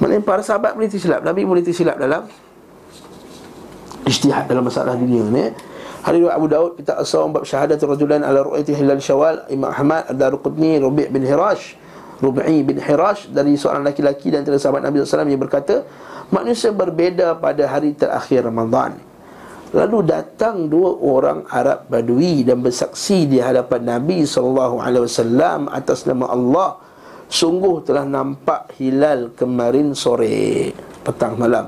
[0.01, 1.21] Maknanya para sahabat boleh tersilap.
[1.21, 2.25] Nabi boleh tersilap dalam
[4.03, 5.53] Ijtihad dalam masalah dunia ni eh?
[6.03, 9.47] Hari Abu Daud kita asal bab syahadat rajulan ala ru'yati hilal syawal.
[9.47, 11.79] Imam Ahmad Ad-Daruqutni Rubi' bin Hirash
[12.23, 15.83] Rubi' bin Hirash dari seorang laki-laki dan antara sahabat Nabi SAW yang berkata
[16.31, 18.95] manusia berbeza pada hari terakhir Ramadan.
[19.73, 24.85] Lalu datang dua orang Arab Badui dan bersaksi di hadapan Nabi SAW
[25.73, 26.77] atas nama Allah
[27.33, 30.69] Sungguh telah nampak hilal kemarin sore
[31.01, 31.65] Petang malam.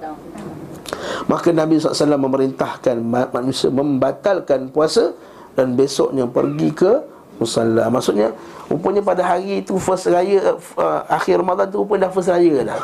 [1.25, 3.01] Maka Nabi SAW memerintahkan
[3.33, 5.17] manusia membatalkan puasa
[5.57, 6.93] Dan besoknya pergi ke
[7.41, 8.37] Musalla Maksudnya
[8.75, 12.81] Rupanya pada hari itu first raya uh, Akhir Ramadan tu rupanya dah first raya dah.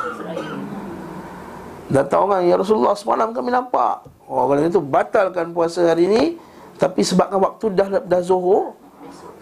[1.90, 4.06] Datang orang Ya Rasulullah semalam kami nampak.
[4.30, 6.38] Orang itu batalkan puasa hari ini
[6.78, 8.78] Tapi sebabkan waktu dah dah zuhur.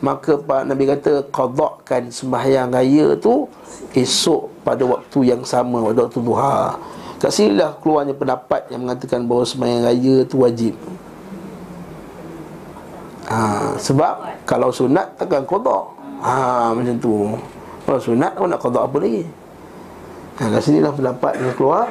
[0.01, 3.44] Maka Pak Nabi kata Qadakkan sembahyang raya tu
[3.92, 6.80] Esok pada waktu yang sama Pada waktu duha.
[7.20, 10.72] Kat sini lah keluarnya pendapat Yang mengatakan bahawa sembahyang raya tu wajib.
[13.28, 13.36] Ha,
[13.76, 17.35] Sebab Kalau sunat takkan qadak ha, Macam tu.
[17.89, 19.25] Kalau sunat kau nak qadak apa lagi?
[20.39, 21.91] Ha, Kat sini lah pendapat yang keluar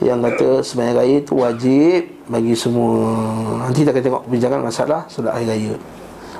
[0.00, 2.94] Yang kata sembahyang raya tu wajib bagi semua.
[3.66, 5.72] Nanti kita akan tengok perbincangan masalah Solat hari raya.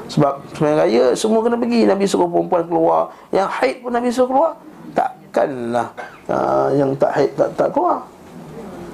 [0.07, 1.81] Sebab sebenarnya raya Semua kena pergi.
[1.87, 3.11] Nabi suruh perempuan keluar.
[3.35, 4.53] Yang haid pun Nabi suruh keluar.
[4.95, 5.89] Takkanlah
[6.31, 8.07] uh, Yang tak haid tak, tak keluar.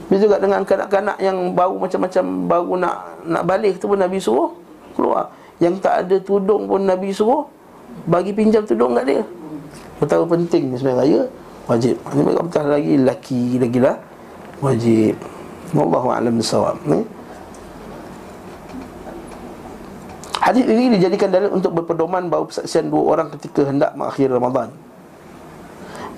[0.07, 4.55] Begitu juga dengan kanak-kanak yang baru macam-macam Baru nak nak balik tu pun Nabi suruh
[4.95, 5.35] keluar.
[5.59, 7.56] Yang tak ada tudung pun Nabi suruh
[8.07, 9.25] Bagi pinjam tudung kat dia
[9.99, 11.21] Betapa penting sebenarnya raya
[11.67, 13.97] Wajib Ini mereka lagi laki lagi lah
[14.63, 15.17] Wajib
[15.75, 16.79] Wallahu a'lam bissawab.
[16.87, 17.03] Ni.
[20.39, 24.71] Hadis ini dijadikan dalil untuk berpedoman bahawa persaksian dua orang ketika hendak mengakhiri Ramadan.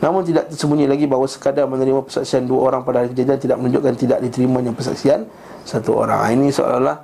[0.04, 3.94] Namun tidak tersembunyi lagi bahawa sekadar menerima persaksian dua orang pada hari kejadian tidak menunjukkan
[3.96, 5.24] tidak diterimanya persaksian
[5.64, 6.18] satu orang.
[6.20, 6.96] Ah, ini seolah-olah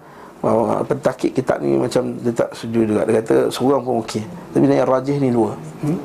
[0.84, 3.02] pentakik kitab ni macam dia tak setuju juga.
[3.08, 4.22] Dia kata seorang pun okey.
[4.52, 5.56] Tapi yang rajih ni dua.
[5.80, 5.98] Hmm?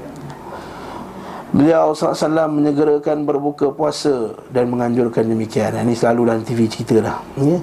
[1.50, 5.74] Beliau SAW menyegerakan berbuka puasa dan menganjurkan demikian.
[5.82, 7.18] Ini selalu dalam TV cerita dah.
[7.42, 7.58] Ya?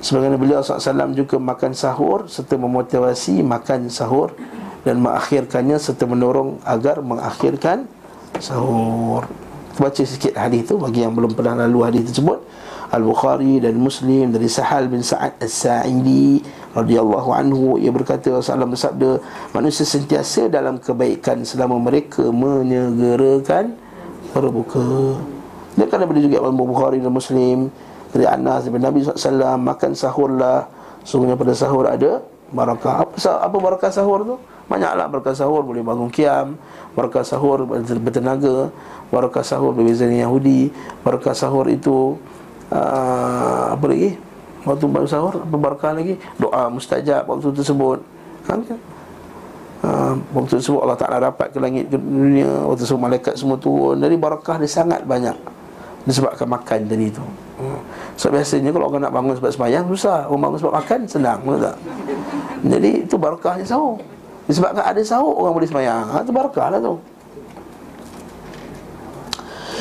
[0.00, 4.32] Sebagaimana beliau SAW juga makan sahur serta memotivasi makan sahur
[4.80, 7.84] dan mengakhirkannya serta mendorong agar mengakhirkan
[8.40, 9.28] sahur.
[9.76, 12.40] Baca sikit hadis itu bagi yang belum pernah lalu hadis tersebut.
[12.90, 16.42] Al-Bukhari dan Muslim dari Sahal bin Sa'ad As-Sa'idi
[16.74, 19.22] radhiyallahu anhu ia berkata Rasulullah bersabda
[19.54, 23.78] manusia sentiasa dalam kebaikan selama mereka menyegerakan
[24.34, 25.22] berbuka.
[25.78, 27.70] Dan kerana boleh juga Imam Bukhari dan Muslim
[28.10, 30.66] dari Anas bin Nabi SAW makan sahurlah
[31.06, 33.06] sungguhnya pada sahur ada barakah.
[33.06, 34.34] Apa apa barakah sahur tu?
[34.66, 36.54] Banyaklah barakah sahur boleh bangun kiam,
[36.94, 38.70] barakah sahur bertenaga,
[39.10, 40.70] barakah sahur berbeza dengan Yahudi,
[41.02, 42.18] barakah sahur itu
[42.70, 44.16] uh, apa lagi?
[44.60, 46.14] Waktu baru sahur apa barakah lagi.
[46.36, 47.98] Doa mustajab waktu tersebut.
[48.48, 48.80] Ha, kan?
[49.84, 52.66] uh, waktu tersebut Allah Ta'ala dapat ke langit ke dunia.
[52.66, 54.00] Waktu tersebut malaikat semua turun.
[54.00, 55.36] Jadi barakah dia sangat banyak.
[56.00, 57.20] Disebabkan makan tadi itu
[57.60, 57.76] uh,
[58.16, 60.24] sebab biasanya kalau orang nak bangun sebab semayang susah.
[60.32, 61.38] Orang bangun sebab makan senang.
[61.44, 61.76] Betul tak?
[62.64, 64.00] Jadi itu barakahnya sahur.
[64.48, 66.08] Disebabkan ada sahur orang boleh semayang.
[66.08, 66.96] Ha, itu barakah lah tu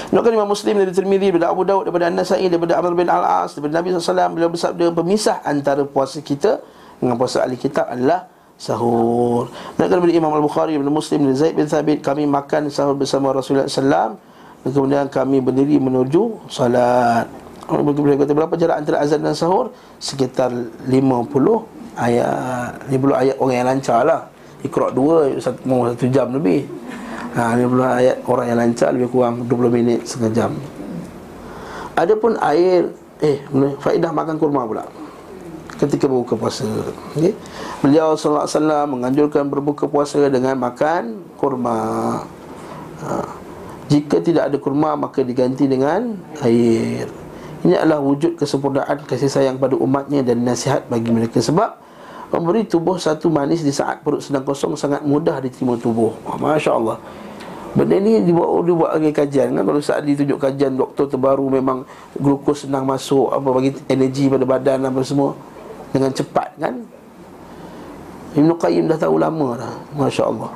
[0.10, 3.78] Nukan Imam Muslim dari Tirmidhi daripada Abu Daud daripada An-Nasa'i daripada Amr bin Al-As daripada
[3.78, 6.66] Nabi SAW beliau bersabda pemisah antara puasa kita
[6.98, 8.26] dengan puasa ahli kitab adalah
[8.58, 9.54] sahur.
[9.78, 13.70] Nukan daripada Imam Al-Bukhari daripada Muslim dari Zaid bin Thabit kami makan sahur bersama Rasulullah
[13.70, 14.18] SAW
[14.66, 17.30] dan kemudian kami berdiri menuju salat.
[17.70, 19.70] Kata berapa jarak antara azan dan sahur?
[20.02, 20.50] Sekitar
[20.90, 20.90] 50
[22.02, 24.26] ayat 50 ayat orang yang lancar lah
[24.66, 25.62] Iqra' 2 satu,
[25.94, 26.66] satu jam lebih
[27.36, 30.52] ha, 50 ayat orang yang lancar lebih kurang 20 minit setengah jam
[32.00, 33.44] Adapun air Eh,
[33.84, 34.88] faedah makan kurma pula
[35.76, 36.64] Ketika berbuka puasa
[37.12, 37.36] okay?
[37.84, 38.48] Beliau SAW
[38.88, 41.78] menganjurkan berbuka puasa dengan makan kurma
[43.04, 43.28] ha.
[43.92, 47.12] Jika tidak ada kurma maka diganti dengan air
[47.68, 51.76] Ini adalah wujud kesempurnaan kasih sayang pada umatnya dan nasihat bagi mereka Sebab
[52.30, 56.14] Memberi tubuh satu manis di saat perut sedang kosong Sangat mudah diterima tubuh.
[56.38, 56.98] Masya Allah
[57.70, 59.62] Benda ni dibuat, dibuat lagi kajian kan?
[59.66, 61.86] Kalau saat ditunjuk kajian doktor terbaru Memang
[62.18, 65.34] glukos senang masuk apa Bagi energi pada badan apa semua
[65.90, 66.86] Dengan cepat kan?
[68.38, 70.52] Ibn Qayyim dah tahu lama dah Masya Allah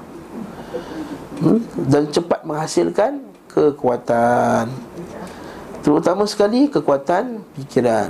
[1.41, 1.59] hmm?
[1.89, 4.65] Dan cepat menghasilkan Kekuatan.
[5.85, 8.09] Terutama sekali kekuatan Pikiran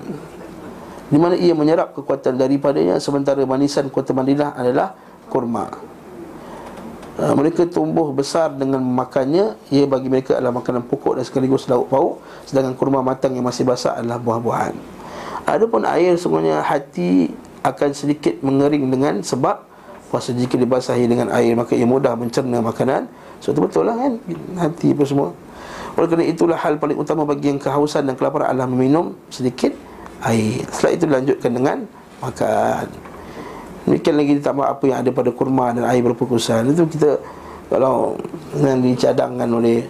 [1.14, 4.98] Di mana ia menyerap kekuatan daripadanya Sementara manisan kota Madinah adalah
[5.30, 5.70] kurma.
[7.22, 11.86] Uh, Mereka tumbuh besar dengan makannya Ia bagi mereka adalah makanan pokok dan sekaligus lauk
[11.94, 12.18] pauk
[12.50, 14.74] Sedangkan kurma matang yang masih basah adalah buah-buahan.
[15.46, 17.30] Adapun air semuanya hati
[17.62, 19.70] akan sedikit mengering dengan sebab
[20.10, 23.06] Puasa jika dibasahi dengan air Maka ia mudah mencerna makanan.
[23.38, 24.18] So itu betul lah kan
[24.58, 25.30] Hati apa semua.
[25.94, 29.93] Oleh kerana itulah hal paling utama bagi yang kehausan dan kelaparan adalah meminum sedikit
[30.28, 30.64] air.
[30.72, 31.78] Setelah itu dilanjutkan dengan
[32.24, 32.86] makan.
[33.84, 36.72] Demikian lagi ditambah apa yang ada pada kurma dan air berpukusan.
[36.72, 37.20] Itu kita
[37.68, 38.16] kalau
[38.60, 39.84] yang dicadangkan oleh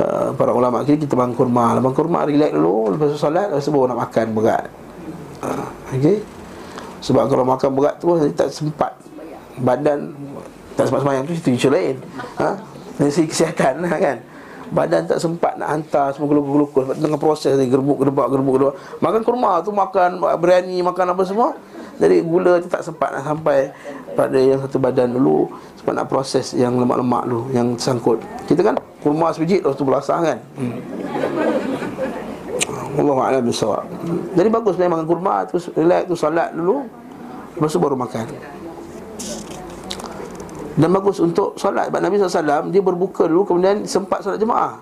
[0.00, 1.76] uh, para ulama kita kita bang kurma.
[1.78, 2.96] Bang kurma relax dulu.
[2.96, 4.66] Lepas solat lepas baru nak makan berat.
[5.38, 6.18] Uh, okey
[6.98, 8.92] sebab kalau makan berat tu tak sempat.
[9.58, 10.14] Badan
[10.74, 11.24] tak sempat semayang.
[11.26, 11.96] Tu itu isu lain.
[12.42, 12.58] Ha?
[12.98, 14.18] Dari kesihatan lah kan
[14.68, 18.74] Badan tak sempat nak hantar semua glukos Sebab tengah proses ni gerbuk, gerbak, gerbuk, gerbak
[19.00, 21.56] Makan kurma tu makan berani, makan apa semua.
[21.98, 23.74] Jadi gula tu tak sempat nak sampai
[24.14, 25.50] pada yang satu badan dulu.
[25.82, 30.38] Sebab nak proses yang lemak-lemak dulu, yang sangkut Kita kan kurma sebiji tu belasah kan?
[30.58, 30.78] Hmm.
[32.98, 33.86] Allah Alam bisawab
[34.34, 36.84] Jadi bagus makan kurma tu relax tu salat dulu.
[37.56, 38.26] Lepas tu baru makan
[40.78, 41.90] dan bagus untuk solat.
[41.90, 44.78] Sebab Nabi SAW Dia berbuka dulu Kemudian sempat solat jemaah.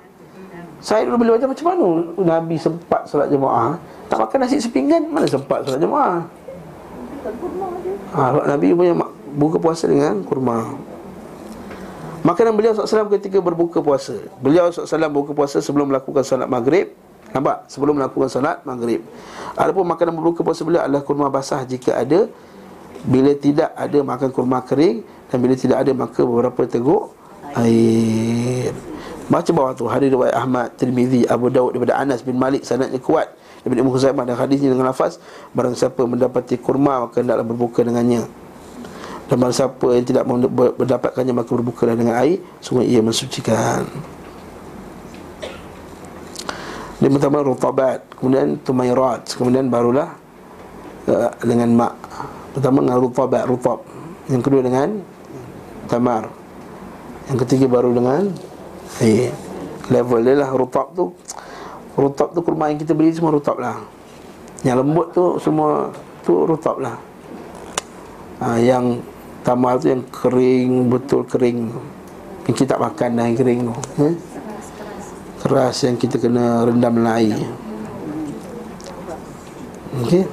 [0.85, 1.89] Saya dulu bila baca macam mana?
[2.21, 3.81] Nabi sempat solat jemaah.
[4.13, 6.21] Tak makan nasi sepinggan Mana sempat solat jemaah?
[8.13, 8.93] Ha, Nabi punya
[9.35, 10.77] buka puasa dengan kurma.
[12.23, 14.15] Makanan beliau SAW ketika berbuka puasa.
[14.39, 16.93] Beliau SAW berbuka puasa sebelum melakukan solat maghrib.
[17.35, 17.67] Nampak?
[17.67, 19.03] Sebelum melakukan solat maghrib.
[19.59, 22.31] Adapun makanan berbuka puasa beliau adalah kurma basah jika ada.
[23.07, 27.14] Bila tidak ada makan kurma kering dan bila tidak ada maka beberapa teguk
[27.57, 28.70] air.
[29.27, 33.27] Baca bawah tu Hadis riwayat Ahmad Tirmizi Abu Daud daripada Anas bin Malik Sanadnya kuat.
[33.66, 35.18] Daripada Ibn Khuzaimah Dan hadisnya dengan lafaz
[35.51, 38.22] Barang siapa mendapati kurma Maka hendaklah berbuka dengannya.
[39.27, 40.24] Dan barang siapa yang tidak
[40.79, 43.83] mendapatkannya Maka berbuka dengan air Semua ia mensucikan.
[47.03, 50.14] Dia pertama rutabat Kemudian tumairat Kemudian barulah
[51.11, 51.95] uh, Dengan mak.
[52.55, 53.83] Pertama dengan rutabat Rutab.
[54.31, 55.16] Yang kedua dengan
[55.89, 56.28] tamar.
[57.26, 58.30] Yang ketiga baru dengan
[59.03, 59.34] eh,
[59.87, 61.14] Level dia lah rutab tu.
[61.95, 63.78] Rutab tu kurma yang kita beli semua rutab lah.
[64.66, 65.91] Yang lembut tu semua
[66.26, 66.99] tu rutab lah.
[68.43, 69.01] Ha, Yang
[69.41, 71.72] tamar tu yang kering Betul kering
[72.45, 73.74] Yang kita tak makan dah yang kering tu
[74.05, 74.14] eh?
[75.41, 77.49] Keras yang kita kena rendam air.
[80.05, 80.28] Okey?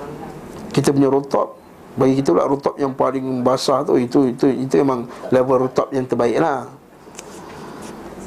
[0.73, 1.62] Kita punya rutab
[1.93, 6.09] bagi kita pula rutub yang paling basah tu Itu itu itu memang level rutub yang
[6.09, 6.65] terbaik lah.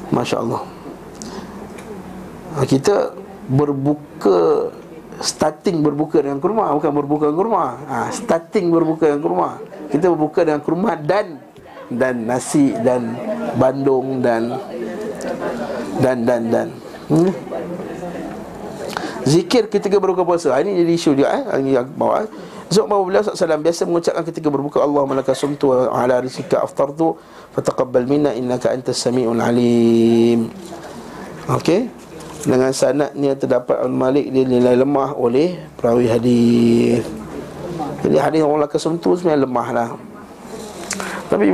[0.07, 0.63] Masya Allah
[2.55, 3.11] ha, Kita
[3.51, 4.71] berbuka
[5.17, 7.65] Starting berbuka dengan kurma Bukan berbuka dengan kurma.
[7.91, 9.49] Ha, Starting berbuka dengan kurma.
[9.91, 11.43] Kita berbuka dengan kurma dan
[11.91, 13.19] Dan nasi dan
[13.59, 14.55] bandung dan
[15.99, 16.67] Dan dan dan.
[17.11, 17.31] Hmm?
[19.27, 20.55] Zikir ketika berbuka puasa.
[20.55, 21.43] Ha, Ini jadi isu juga eh.
[21.59, 25.71] Ini yang bawah eh Zuk bahawa beliau SAW biasa mengucapkan ketika berbuka Allah malaka sumtu
[25.71, 27.15] ala rizika aftartu
[27.55, 30.51] Fataqabbal minna innaka antas sami'ul alim.
[31.47, 31.87] Okey?
[32.43, 37.03] Dengan sanatnya terdapat Al-Malik dia nilai lemah oleh perawi hadis.
[38.03, 39.89] Jadi hadis orang laka sumtu sebenarnya lemah lah.
[41.27, 41.45] Tapi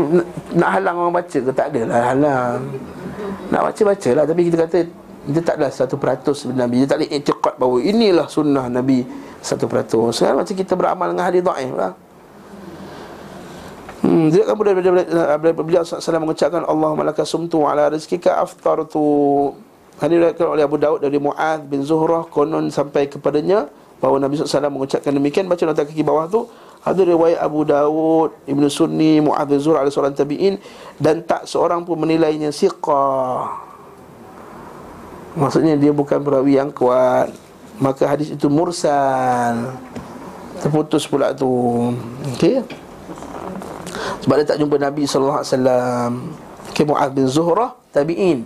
[0.54, 1.52] nak halang orang baca ke?
[1.54, 2.60] Tak adalah halang.
[3.50, 4.26] Nak baca-baca lah.
[4.26, 4.80] Tapi kita kata
[5.24, 6.84] dia tak adalah satu peratus Nabi.
[6.84, 9.08] Dia tak ada etiqat bahawa inilah sunnah Nabi
[9.40, 10.20] satu peratus.
[10.20, 11.92] Sekarang macam kita beramal dengan hadis da'if lah.
[14.04, 14.76] Hmm, dia kan boleh
[15.56, 19.56] beliau SAW mengucapkan Allah malaka sumtu ala rizkika aftartu.
[19.96, 23.70] Hadis diriwayatkan oleh Abu Daud dari Mu'ad bin Zuhrah Konon sampai kepadanya
[24.04, 25.48] Bahawa Nabi SAW mengucapkan demikian.
[25.48, 26.52] Baca nota kaki bawah tu.
[26.84, 30.60] Ada riwayat Abu Daud, Ibn Sunni, Mu'ad bin Zuhrah Ada seorang tabi'in
[31.00, 33.73] Dan tak seorang pun menilainya siqah
[35.34, 37.34] Maksudnya dia bukan perawi yang kuat.
[37.82, 39.74] Maka hadis itu mursal.
[40.62, 41.50] Terputus pula tu.
[42.38, 42.62] Okey?
[44.24, 45.44] Sebab dia tak jumpa Nabi SAW
[46.72, 48.46] Okey Mu'ad bin Zuhrah Tabi'in.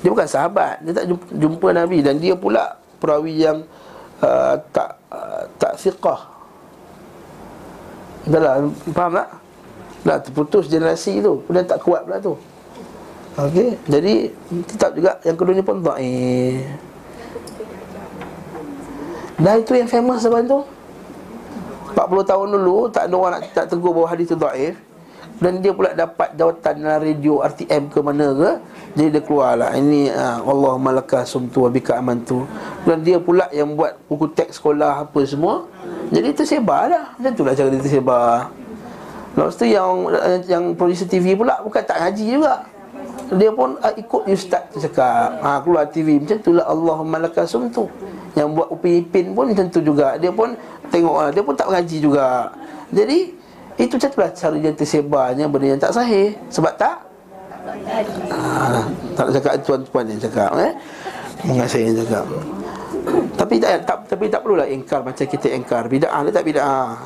[0.00, 0.78] Dia bukan sahabat.
[0.86, 1.98] Dia tak jumpa, jumpa Nabi.
[2.06, 3.66] Dan dia pula perawi yang
[4.22, 6.20] uh, Tak uh, Tak siqah
[8.30, 8.54] Dah lah
[8.94, 9.28] Faham tak?
[10.06, 11.42] Dah terputus generasi tu.
[11.46, 12.38] Kemudian tak kuat pula tu
[13.32, 14.28] Okey, jadi
[14.68, 16.68] tetap juga yang kedua ni pun dhaif.
[19.42, 20.62] Dah itu yang famous zaman tu?
[21.92, 24.78] 40 tahun dulu Tak ada orang nak tak tegur bahawa hadis tu da'if
[25.42, 28.50] Dan dia pula dapat jawatan dalam radio RTM ke mana ke
[28.94, 29.74] Jadi dia keluar lah.
[29.74, 32.46] Ini uh, Allah malakah sumtu wa bika aman tu
[32.86, 35.66] Dan dia pula yang buat buku teks sekolah apa semua.
[36.12, 37.04] Jadi tersebar lah.
[37.18, 38.52] Macam itulah cara dia tersebar.
[39.32, 40.12] Lepas tu yang
[40.44, 42.68] yang producer TV pula bukan tak ngaji juga.
[43.32, 45.40] Dia pun uh, ikut ustaz tu cakap.
[45.40, 47.88] Ha keluar TV macam itulah Allahumma lakasum tu.
[48.36, 50.20] Yang buat Upin Ipin pun macam tu juga.
[50.20, 50.52] Dia pun
[50.92, 51.30] tengok lah.
[51.32, 52.52] Dia pun tak ngaji juga.
[52.92, 53.18] Jadi
[53.80, 56.36] itu macam itulah cara dia tersebarnya benda yang tak sahih.
[56.52, 56.96] Sebab tak
[58.28, 58.84] ha,
[59.16, 60.72] tak cakap tuan-tuan yang cakap eh.
[61.48, 62.24] Ingat saya yang cakap.
[63.32, 67.00] Tapi tak, tak tapi tak perlulah ingkar macam kita ingkar bidah dia tak bidah.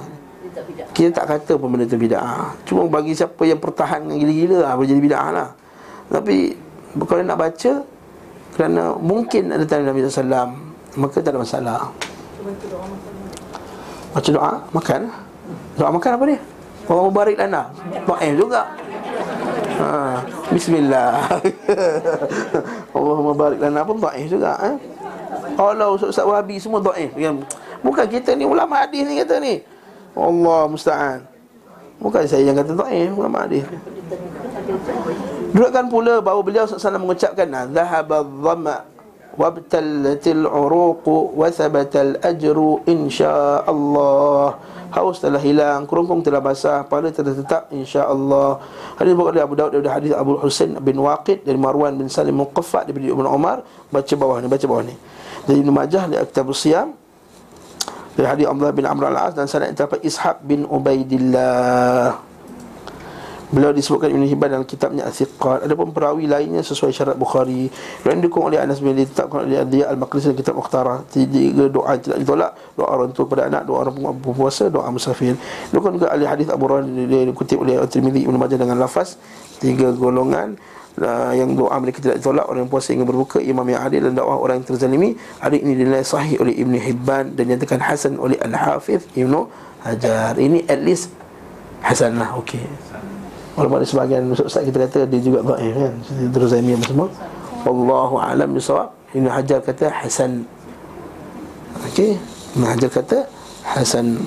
[0.96, 4.72] Kita tak kata pun benda tu bid'ah Cuma bagi siapa yang pertahan dengan gila-gila lah,
[4.72, 5.48] Boleh jadi bid'ah lah
[6.10, 6.54] Tapi
[7.06, 7.72] Kalau nak baca
[8.56, 10.52] Kerana mungkin ada tanda Nabi SAW
[10.96, 11.80] Maka tak ada masalah.
[14.16, 15.00] Baca doa Makan.
[15.76, 16.10] Doa makan?
[16.16, 16.40] Apa dia?
[16.86, 17.68] Orang mubarik lana.
[18.08, 18.62] Doa juga.
[19.76, 21.28] Ha, Bismillah.
[22.96, 24.76] Allahumma barik lana pun doa juga eh?
[25.60, 26.96] Allah Ustaz-Ustaz Wahabi semua doa
[27.84, 29.60] Bukan kita ni ulama hadis ni kata ni.
[30.16, 31.20] Allah musta'an.
[32.00, 33.64] Bukan saya yang kata ta'if Bukan ma'adih
[35.56, 38.84] Dudukkan pula bahawa beliau SAW mengucapkan Zahaba dhama
[39.40, 44.52] Wabtallatil uruqu Wathabatal ajru InsyaAllah
[44.92, 48.60] Haus telah hilang Kerongkong telah basah Pada telah tetap InsyaAllah
[49.00, 52.36] Hadis bukan dari Abu Daud Dari hadis Abu Husain bin Waqid Dari Marwan bin Salim
[52.36, 53.64] Muqaffat Dari Ibn Umar.
[53.88, 54.92] Baca bawah ni Baca bawah ni.
[55.48, 56.92] Dari Ibn Majah Dari Aktab Siyam
[58.16, 62.16] dari hadis Abdullah bin Amr al-As dan terdapat Ishaq bin Ubaidillah.
[63.46, 65.70] Beliau disebutkan Ibn Hibban dalam kitabnya Al-Thiqat.
[65.70, 67.70] Ada pun perawi lainnya sesuai syarat Bukhari.
[68.02, 71.06] Yang didukung oleh Anas bin Ditetapkan oleh Adiyah Al-Maqlis dalam kitab Mukhtarah.
[71.06, 72.58] Tiga doa tidak ditolak.
[72.74, 75.38] Doa orang tua pada anak Doa orang berpuasa Doa musafir.
[75.70, 79.14] Didukung juga oleh hadis Abu Rahman Dia dikutip oleh Al-Tirmidhi Ibn Majah dengan lafaz.
[79.62, 80.58] Tiga golongan
[80.98, 84.12] uh, yang doa mereka tidak ditolak orang yang puasa ingin berbuka imam yang adil dan
[84.18, 85.14] dakwah orang yang terzalimi.
[85.38, 89.32] Hadis ini dinilai sahih oleh Ibn Hibban dan nyatakan hasan oleh Al-Hafiz Ibn
[89.86, 90.34] Hajar.
[90.34, 91.14] Ini at least
[91.84, 92.95] hasan lah okey
[93.56, 95.94] walaupun ada sebahagian ustaz kita kata dia juga dhaif kan
[96.30, 97.08] terus miam semua
[97.64, 100.44] wallahu alam bisawab Ibn Hajar kata hasan
[101.90, 102.20] okey
[102.54, 103.18] Ibn Hajar kata
[103.64, 104.20] hasan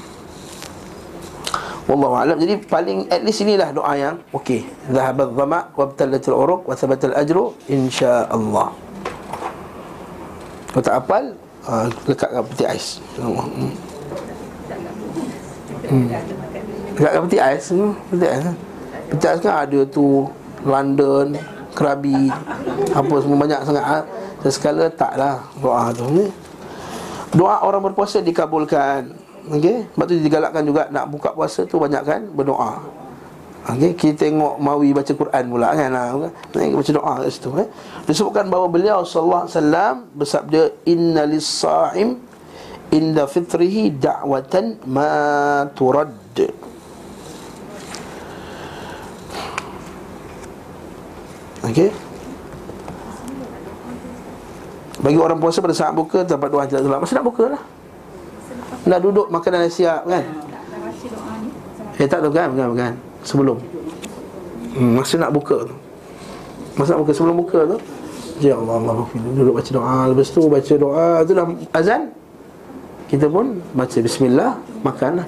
[1.89, 2.37] Wallahu alam.
[2.37, 4.61] Jadi paling at least inilah doa yang okey.
[4.93, 8.69] Zahabat dhama wa btalatil uruq wa thabatal ajru insya-Allah.
[10.69, 11.33] Kalau tak hafal,
[11.65, 13.01] uh, lekatkan peti ais.
[13.17, 13.41] Hmm.
[15.89, 16.07] hmm.
[16.93, 17.65] Lekatkan peti ais.
[17.73, 17.97] Hmm.
[18.13, 18.68] Peti ais.
[19.17, 20.29] Ais kan ada tu
[20.65, 21.33] London,
[21.73, 22.29] Krabi,
[22.91, 23.85] apa semua banyak sangat.
[23.85, 23.99] Ha?
[24.47, 26.27] Sekala taklah doa tu.
[27.35, 29.11] Doa orang berpuasa dikabulkan.
[29.49, 32.85] Okey, sebab tu digalakkan juga nak buka puasa tu banyak kan berdoa.
[33.69, 35.89] Okey, kita tengok Mawi baca Quran pula kan.
[35.93, 36.03] Ha,
[36.53, 37.67] baca doa kat situ eh.
[38.05, 42.21] Disebutkan bahawa beliau sallallahu alaihi wasallam bersabda innalis saim
[42.89, 45.13] inda fitrihi da'watan ma
[45.77, 46.13] turad.
[51.67, 51.89] Okey.
[54.99, 57.07] Bagi orang puasa pada saat buka dapat doa tidak terlambat.
[57.07, 57.61] Masa nak buka lah.
[58.87, 60.23] Nak duduk makanan dah siap kan?
[61.99, 62.91] Eh tak tu kan, bukan, bukan.
[63.23, 63.57] Sebelum.
[64.75, 65.75] Hmm, Masa nak buka tu.
[66.79, 67.77] Masa nak buka, sebelum buka tu.
[68.39, 69.97] Ya Allah, Allah Duduk baca doa.
[70.11, 71.07] Lepas tu baca doa.
[71.27, 71.45] Tu dah
[71.75, 72.01] azan.
[73.09, 74.53] Kita pun baca Bismillah
[74.85, 75.27] Makan lah.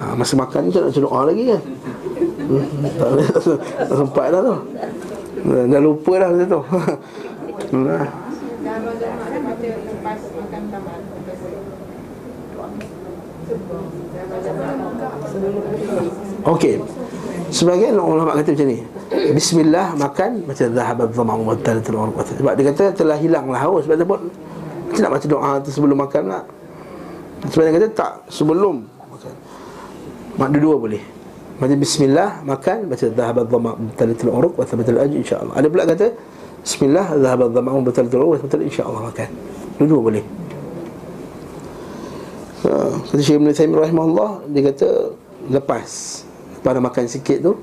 [0.00, 1.62] Ha, Masa makan tu nak baca doa lagi kan?
[2.48, 2.66] Hmm,
[2.96, 4.56] Tak sempat dah tu
[5.46, 6.62] Dah lupa dah macam tu
[7.76, 8.04] Nah.
[16.50, 16.74] Okey.
[17.50, 18.78] Sebagian ulama kata macam ni.
[19.34, 22.14] Bismillah makan macam zahaba dhama'u wa talatul.
[22.14, 24.16] Sebab dia kata telah hilanglah haus sebab apa?
[24.90, 26.44] Macam nak baca doa tu sebelum makan tak?
[27.50, 29.32] Sebagian kata tak sebelum makan.
[30.38, 31.02] Mak dua-dua boleh.
[31.60, 35.54] Baca bismillah makan baca zahaba dhama'u wa talatul urq wa thabatul ajr insya-Allah.
[35.60, 36.06] Ada pula kata
[36.64, 39.28] bismillah zahaba dhama'u wa talatul urq wa thabatul insya-Allah makan.
[39.76, 40.24] Dua-dua boleh.
[42.60, 44.88] Ha, kata Syekh Ibn Taymiyyah rahimahullah Dia kata
[45.48, 46.22] Lepas
[46.60, 47.56] Pada makan sikit tu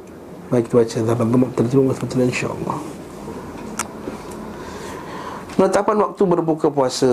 [0.49, 2.77] Mari kita baca Zaban Zaban Terjemah Betul insyaAllah
[5.53, 7.05] Penetapan waktu berbuka puasa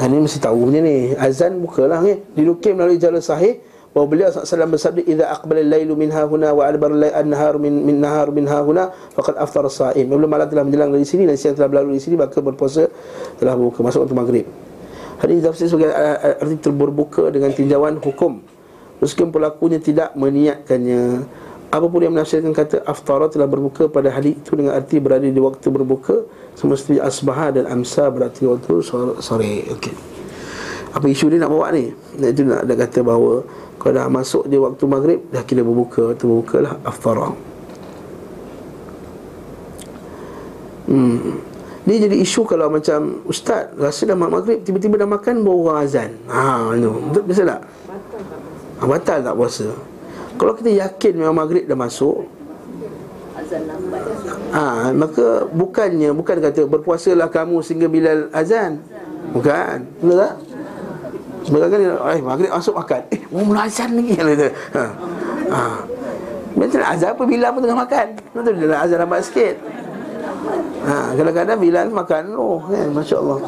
[0.00, 3.60] ha, Ini mesti tahu punya ni Azan bukalah ni Dilukir melalui jalan sahih
[3.98, 8.30] bahawa beliau SAW bersabda Iza aqbala laylu min hahuna Wa adbar an-nahar min, min nahar
[8.30, 11.98] min hahuna Faqad aftar sa'im Bila malam telah menjelang dari sini Dan siang telah berlalu
[11.98, 12.86] di sini Maka berpuasa
[13.42, 14.46] telah buka Masuk untuk maghrib.
[15.18, 15.90] Hadis tafsir sebagai
[16.38, 18.38] arti terberbuka dengan tinjauan hukum.
[19.02, 21.26] Meskipun pelakunya tidak meniatkannya
[21.74, 25.68] Apapun yang menafsirkan kata Aftara telah berbuka pada hari itu Dengan arti berada di waktu
[25.74, 26.22] berbuka
[26.54, 28.78] Semestinya asbaha dan amsa berarti waktu
[29.20, 29.94] sore okay.
[30.88, 31.92] Apa isu dia nak bawa ni?
[32.16, 33.44] Itu nak ada kata bahawa
[33.88, 37.32] Kalau dah masuk dia waktu maghrib Dah kira berbuka Waktu berbuka lah Aftarah
[40.88, 41.44] Hmm.
[41.84, 46.16] Ni jadi isu kalau macam Ustaz rasa dah maghrib Tiba-tiba dah makan baru azan.
[46.24, 46.92] Haa tu.
[47.12, 47.60] Betul biasa tak?
[48.80, 49.68] Ha, batal tak puasa?
[50.40, 52.24] Kalau kita yakin memang maghrib dah masuk
[53.36, 54.00] azan lambat
[54.56, 58.80] ha, Maka bukannya Bukan kata berpuasalah kamu sehingga bila azan.
[59.36, 59.84] Bukan.
[60.00, 60.47] Betul tak?
[61.48, 63.02] Sebenarnya kan Eh maghrib masuk makan.
[63.08, 64.12] Eh mula azan lagi.
[64.76, 64.84] Ha.
[65.48, 65.60] Ha.
[66.52, 68.06] Macam azan apa bila pun tengah makan.
[68.36, 69.56] Betul dia azan lambat sikit.
[70.84, 73.38] Ha, kadang-kadang bila makan oh, kan, Masya Allah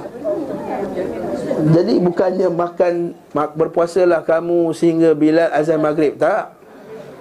[1.73, 2.95] Jadi bukannya makan
[3.33, 6.57] mak, Berpuasalah kamu sehingga bila azan maghrib Tak.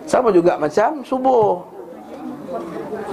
[0.07, 1.61] Sama juga macam subuh.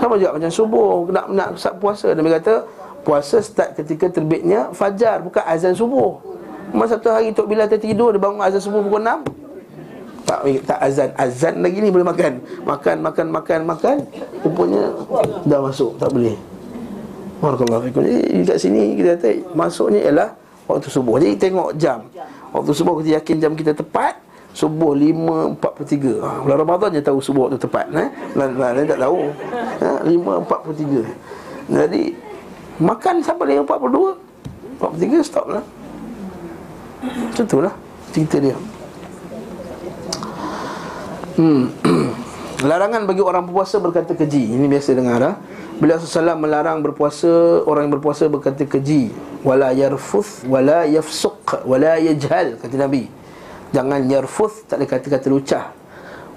[0.01, 1.11] Sama juga macam subuh.
[1.12, 1.49] Nak nak
[1.83, 2.14] puasa.
[2.14, 2.55] Nabi kata
[3.03, 6.36] Puasa start ketika terbitnya Fajar Bukan azan subuh
[6.77, 9.47] Masa satu hari Tok Bila tertidur Dia bangun azan subuh pukul 6
[10.27, 11.11] tak, tak azan.
[11.14, 12.43] Azan lagi ni boleh makan.
[12.66, 13.97] Makan, makan, makan, makan.
[14.43, 14.91] Rupanya
[15.47, 16.35] Dah masuk Tak boleh.
[17.39, 18.03] Barakallahu fikum.
[18.03, 20.29] Jadi kat sini kita kata Masuknya ialah
[20.66, 21.22] Waktu subuh.
[21.22, 22.03] Jadi tengok jam.
[22.51, 24.18] Waktu subuh kita yakin jam kita tepat
[24.51, 28.11] Subuh 5.43 ha, Bulan Ramadan je tahu subuh tu tepat eh?
[28.35, 29.31] Bulan lain tak tahu.
[29.79, 32.03] Ha, 5.43 Jadi
[32.83, 34.27] Makan sampai 5.42
[34.83, 35.62] 43 stop lah
[37.07, 37.74] Macam tu lah
[38.11, 38.57] Cerita dia.
[41.36, 41.68] Hmm.
[42.68, 44.57] Larangan bagi orang berpuasa berkata keji.
[44.57, 45.34] Ini biasa dengar lah
[45.76, 49.12] Beliau SAW melarang berpuasa Orang yang berpuasa berkata keji.
[49.44, 53.12] Wala yarfuth Wala yafsuq Wala yajhal Kata Nabi.
[53.76, 55.64] Jangan yarfuth Tak ada kata-kata lucah.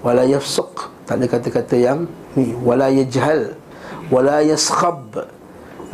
[0.04, 2.04] Wala yafsuq Tak ada kata-kata yang
[2.36, 2.52] ni.
[2.60, 3.56] Wala yajhal
[4.12, 5.16] Wala yaskhab.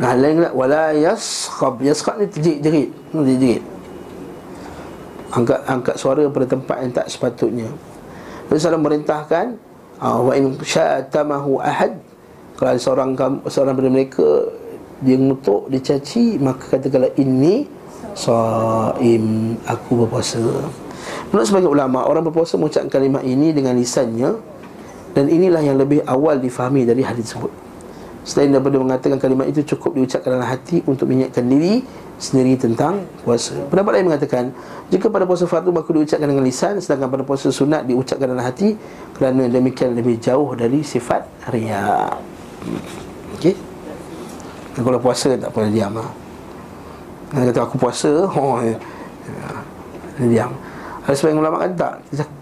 [0.03, 1.79] Nah lain Wala yaskhab.
[1.79, 2.91] Yaskhab ni terjerit-jerit.
[3.15, 3.76] Terjerit
[5.27, 7.67] Angkat angkat suara pada tempat yang tak sepatutnya.
[8.47, 9.59] Nabi SAW merintahkan
[9.99, 11.99] ah, Wa in syatamahu ahad.
[12.55, 13.13] Kalau seorang,
[13.45, 14.27] seorang daripada mereka
[14.97, 17.69] Dia mengutuk, dia caci Maka katakanlah ini
[18.17, 19.53] Sa'im.
[19.69, 20.41] Aku berpuasa.
[21.29, 24.33] Menurut sebagai ulama, orang berpuasa mengucapkan kalimah ini dengan lisannya
[25.13, 27.53] dan inilah yang lebih awal difahami dari hadis tersebut.
[28.27, 31.81] Selain daripada mengatakan kalimat itu cukup diucapkan dalam hati untuk mengingatkan diri
[32.17, 33.53] sendiri tentang puasa.
[33.69, 34.43] Pendapat lain mengatakan
[34.89, 38.73] jika pada puasa fardu maka diucapkan dengan lisan sedangkan pada puasa sunat diucapkan dalam hati
[39.13, 42.09] kerana demikian lebih jauh dari sifat riya.
[43.37, 43.53] Okey.
[44.77, 46.09] Kalau puasa tak boleh diam ah.
[47.33, 48.77] Kalau kata aku puasa, oh, ya.
[50.21, 50.53] diam.
[51.07, 51.93] Ada sebagian ulama kata tak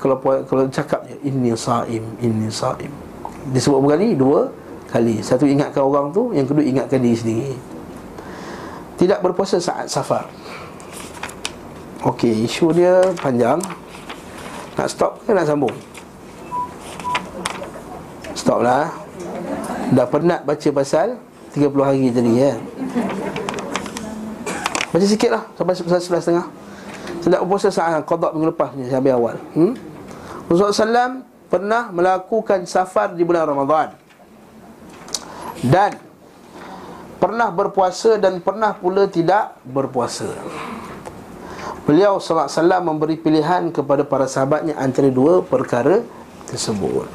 [0.02, 0.18] Kalau
[0.50, 2.90] kalau cakap je Inni sa'im Inni sa'im
[3.54, 4.18] Disebut berapa kali?
[4.18, 4.50] Dua
[4.90, 7.54] kali Satu ingatkan orang tu Yang kedua ingatkan diri sendiri
[8.96, 10.28] Tidak berpuasa saat safar.
[12.06, 13.60] Okey, isu dia panjang.
[14.76, 15.74] Nak stop ke nak sambung?
[18.36, 18.92] Stop lah.
[19.92, 21.18] Dah penat baca pasal
[21.54, 22.54] 30 hari tadi ya.
[24.90, 26.48] Baca sikit lah Sampai sebelah setengah
[27.26, 29.42] tidak berpuasa saat Qadak minggu lepas ni Sampai awal.
[29.58, 29.74] Hmm?
[30.46, 33.98] Rasulullah SAW Pernah melakukan safar Di bulan Ramadan.
[35.66, 35.98] Dan
[37.16, 40.30] Pernah berpuasa Dan pernah pula tidak berpuasa.
[41.86, 42.50] Beliau SAW
[42.82, 46.02] memberi pilihan Kepada para sahabatnya Antara dua perkara
[46.46, 47.10] tersebut.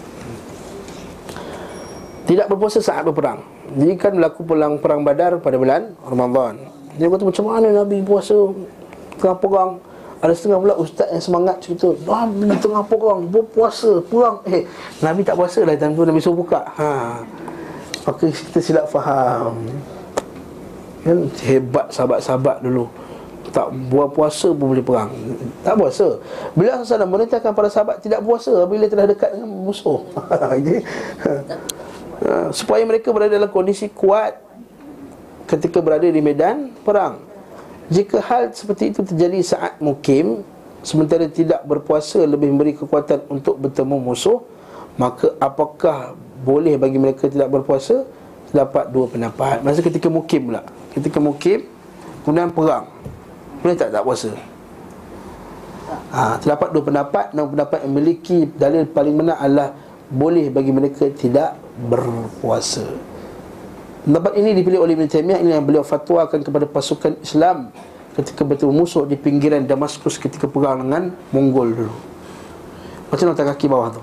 [2.26, 3.42] Tidak berpuasa saat berperang.
[3.74, 6.59] Jadi kan berlaku pulang perang badar Pada bulan Ramadan.
[6.98, 8.34] Dia kata macam mana Nabi puasa?
[9.18, 9.70] Tengah perang.
[10.20, 12.28] Ada setengah pula ustaz yang semangat cerita Wah,
[12.61, 14.44] tengah perang, berpuasa, perang.
[14.44, 14.68] Eh,
[15.01, 16.61] Nabi tak puasa lah tu Nabi suruh buka.
[16.76, 17.24] Ha.
[18.05, 19.61] Maka kita silap faham.
[21.05, 21.18] Kan?
[21.44, 22.88] Hebat sahabat-sahabat dulu.
[23.51, 25.11] Tak buat puasa pun boleh perang.
[25.66, 26.22] Tak puasa.
[26.55, 30.01] Bila SAW merintahkan para sahabat tidak puasa Bila telah dekat dengan musuh.
[32.20, 32.53] Ha.
[32.53, 34.36] Supaya mereka berada dalam kondisi kuat
[35.48, 37.16] Ketika berada di medan perang.
[37.88, 40.44] Jika hal seperti itu terjadi saat mukim
[40.84, 44.44] Sementara tidak berpuasa lebih memberi kekuatan untuk bertemu musuh
[45.01, 48.05] Maka apakah boleh bagi mereka tidak berpuasa?
[48.51, 49.62] Terdapat dua pendapat.
[49.62, 50.66] Masa ketika mukim pula.
[50.91, 51.68] Ketika mukim
[52.24, 52.84] Kemudian perang.
[53.64, 54.30] Boleh tak tak puasa?
[56.12, 57.24] Ha, terdapat dua pendapat.
[57.32, 59.72] Yang pendapat yang memiliki dalil paling benar adalah
[60.11, 62.84] Boleh bagi mereka tidak berpuasa.
[64.05, 65.38] Pendapat ini dipilih oleh Ibn Taymiyah.
[65.45, 67.70] Ini yang beliau fatwakan kepada pasukan Islam
[68.11, 71.95] Ketika bertemu musuh di pinggiran Damaskus Ketika perang dengan Mongol dulu.
[73.07, 74.03] Macam mana kaki bawah tu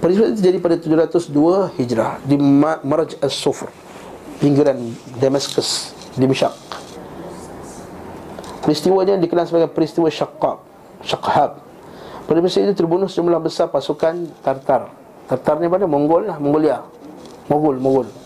[0.00, 2.36] Peristiwa itu terjadi pada 702 Hijrah Di
[2.84, 3.68] Maraj As-Sufr
[4.40, 4.80] Pinggiran
[5.20, 6.56] Damaskus Di Mishak
[8.64, 10.64] Peristiwanya dikenal sebagai peristiwa Syaqqab
[11.04, 11.50] Syaqqab
[12.24, 14.86] Pada masa itu terbunuh sejumlah besar pasukan Tartar.
[15.26, 16.78] Tartar ni pada Mongol lah, Mongolia.
[17.50, 18.19] Mogul, Mogul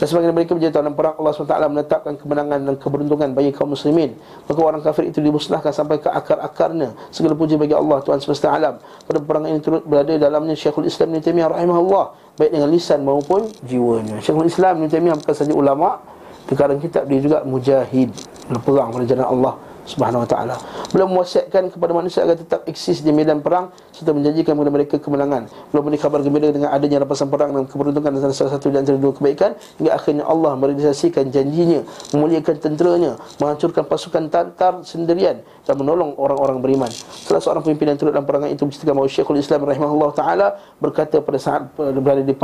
[0.00, 4.16] dan sebagian mereka menjadi dalam perang Allah SWT menetapkan kemenangan dan keberuntungan bagi kaum muslimin.
[4.48, 6.96] Maka orang kafir itu dimusnahkan sampai ke akar-akarnya.
[7.12, 8.80] Segala puji bagi Allah Tuhan semesta alam.
[8.80, 12.04] Pada perang ini turut berada dalamnya Syekhul Islam Ibn Taymiyah rahimahullah.
[12.40, 14.24] Baik dengan lisan maupun jiwanya.
[14.24, 16.00] Syekhul Islam Ibn Taymiyah bukan saja ulama'
[16.48, 18.10] Di kitab dia juga mujahid.
[18.48, 19.54] Berperang pada jalan Allah
[19.88, 20.56] Subhanahu wa taala.
[20.92, 25.48] Beliau mewasiatkan kepada manusia agar tetap eksis di medan perang serta menjanjikan kepada mereka kemenangan.
[25.70, 29.12] Beliau memberi kabar gembira dengan adanya rampasan perang dan keberuntungan antara salah satu antara dua
[29.12, 33.12] kebaikan hingga akhirnya Allah merealisasikan janjinya, memuliakan tenteranya,
[33.42, 36.90] menghancurkan pasukan Tartar sendirian dan menolong orang-orang beriman.
[37.26, 40.46] Salah seorang pemimpin yang turut dalam perangan itu menceritakan bahawa Syekhul Islam rahimahullah taala
[40.78, 42.34] berkata pada saat berada di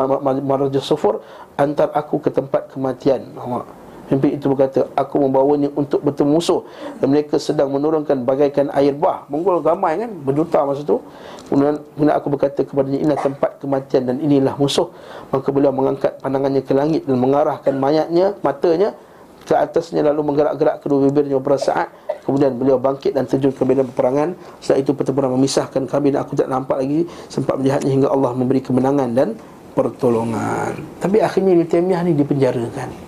[0.43, 1.23] Marajah Sufur,
[1.55, 3.33] antar aku ke tempat kematian.
[3.39, 3.86] Allah.
[4.07, 6.63] Pemimpin itu berkata Aku membawanya untuk bertemu musuh.
[7.03, 11.03] Dan mereka sedang menurunkan bagaikan air bah Monggol ramai kan Berduta masa tu.
[11.51, 14.89] Kemudian, kemudian aku berkata kepadanya Inilah tempat kematian dan inilah musuh.
[15.35, 18.95] Maka beliau mengangkat pandangannya ke langit Dan mengarahkan mayatnya, matanya
[19.43, 21.91] Ke atasnya lalu menggerak-gerak kedua bibirnya beberapa saat
[22.23, 24.35] Kemudian beliau bangkit dan terjun ke medan peperangan.
[24.59, 28.63] Setelah itu pertempuran memisahkan kami Dan aku tak nampak lagi Sempat melihatnya hingga Allah memberi
[28.63, 29.35] kemenangan dan
[29.77, 30.73] pertolongan.
[31.05, 33.06] Tapi akhirnya Ibn Taymiyah ni dipenjarakan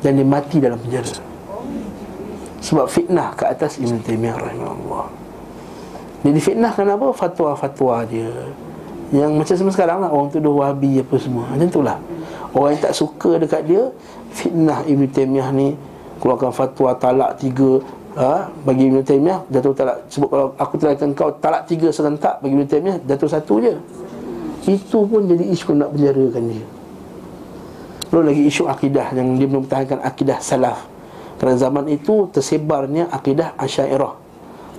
[0.00, 1.12] dan dia mati dalam penjara.
[2.60, 5.06] Sebab fitnah ke atas Ibn Taymiyah rahimahullah.
[6.26, 7.14] Dia difitnahkan apa?
[7.14, 8.32] fatwa-fatwa dia.
[9.14, 11.46] Yang macam semua sekarang lah orang tuduh wahabi apa semua.
[11.46, 11.98] Macam itulah
[12.58, 13.82] orang yang tak suka dekat dia
[14.34, 15.78] fitnah Ibn Taymiyah ni
[16.18, 17.78] keluarkan fatwa talak tiga
[18.18, 18.50] ha?
[18.66, 22.66] bagi Ibn Taymiyah jatuh talak sebab kalau aku terangkan kau talak tiga serentak bagi Ibn
[22.66, 23.74] Taymiyah jatuh satu je.
[24.66, 26.66] Itu pun jadi isu nak penjarakan dia
[28.10, 30.86] Belum lagi isu akidah yang dia mempertahankan akidah salaf.
[31.36, 34.14] Kerana zaman itu tersebarnya akidah asyairah.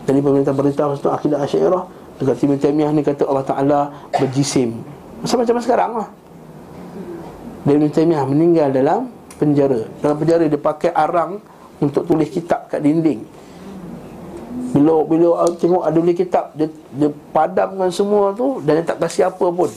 [0.08, 1.84] Jadi pemerintah-pemerintah itu akidah asyairah.
[2.18, 4.82] Dekat Timur Taimiyah ni kata Allah Ta'ala berjisim.
[5.22, 6.10] Macam-macam sekarang lah.
[7.68, 9.86] Ibn Taimiyah meninggal dalam penjara.
[10.02, 11.44] Dalam penjara dia pakai arang
[11.78, 13.22] untuk tulis kitab kat dinding.
[14.74, 19.30] Bila bila tengok ada tulis kitab dia, dia padamkan semua tu dan dia tak kasih
[19.30, 19.70] apa pun.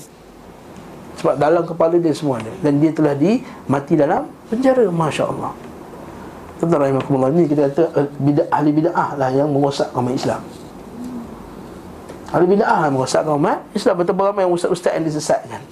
[1.21, 2.49] Sebab dalam kepala dia semua ada.
[2.65, 5.53] Dan dia telah di mati dalam penjara Masya Allah
[6.57, 7.85] Tuan-tuan rahimahkumullah Ini kita kata
[8.17, 10.41] bidah, ahli bida'ah lah yang merosakkan umat Islam.
[12.33, 13.95] Ahli bida'ah yang merosakkan umat Islam.
[14.01, 15.63] Betul-betul ramai yang ustaz-ustaz yang disesatkan.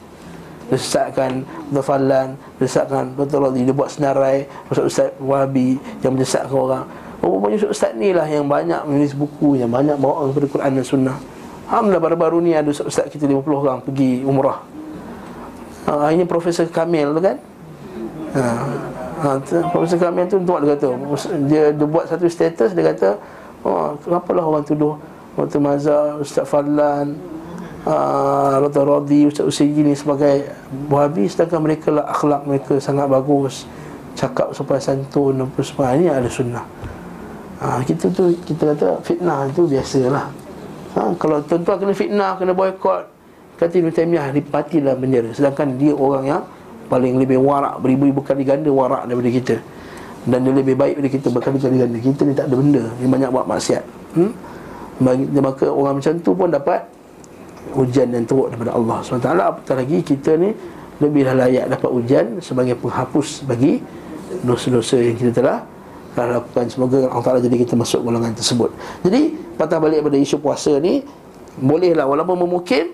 [0.68, 6.84] Disesatkan Betul-Falan Disesatkan Betul-Betul Dia buat senarai Ustaz-ustaz Wahabi Yang menyesatkan orang.
[7.24, 11.16] Rupanya ustaz-ustaz ni lah yang banyak menulis buku Yang banyak bawa kepada Quran dan Sunnah.
[11.72, 14.77] Alhamdulillah baru-baru ni ada ustaz-ustaz kita 50 orang pergi umrah
[15.88, 17.36] ha, Ini Profesor Kamil tu kan?
[18.36, 18.44] Ha,
[19.24, 19.28] ha,
[19.72, 20.88] Profesor Kamil tu tuan dia kata
[21.48, 23.16] dia, dia buat satu status Dia kata
[23.64, 25.00] oh, Kenapalah orang tuduh?
[25.38, 27.14] Waktu Mazhar, Ustaz Fadlan
[27.86, 30.50] uh, Rata Rodi, Ustaz Usiji ni sebagai
[30.90, 33.64] Wahabi Sedangkan mereka lah akhlak mereka sangat bagus.
[34.18, 35.94] Cakap supaya santun apa semua.
[35.94, 36.66] Ini ada sunnah.
[37.62, 40.26] Ha, Kita tu, kita kata fitnah tu biasalah
[40.94, 43.17] ha, Kalau tuan-tuan kena fitnah, kena boykot
[43.58, 46.42] Kata Ibn Taymiyah dipati dalam penjara Sedangkan dia orang yang
[46.86, 49.56] paling lebih warak Beribu-ribu kali ganda warak daripada kita.
[50.28, 51.98] Dan dia lebih baik daripada kita berkali-kali ganda.
[51.98, 52.84] Kita ni tak ada benda.
[53.02, 53.84] Dia banyak buat maksiat.
[54.14, 54.32] Hmm?
[55.42, 56.80] Maka orang macam tu pun dapat
[57.76, 60.56] Ujian yang teruk daripada Allah SWT Apatah lagi kita ni
[60.98, 63.78] Lebihlah layak dapat ujian Sebagai penghapus bagi
[64.40, 65.58] Dosa-dosa yang kita telah
[66.26, 66.66] lakukan.
[66.66, 68.74] Semoga Allah Ta'ala jadi kita masuk golongan tersebut.
[69.06, 71.06] Jadi patah balik pada isu puasa ni
[71.58, 72.90] Bolehlah walaupun memungkin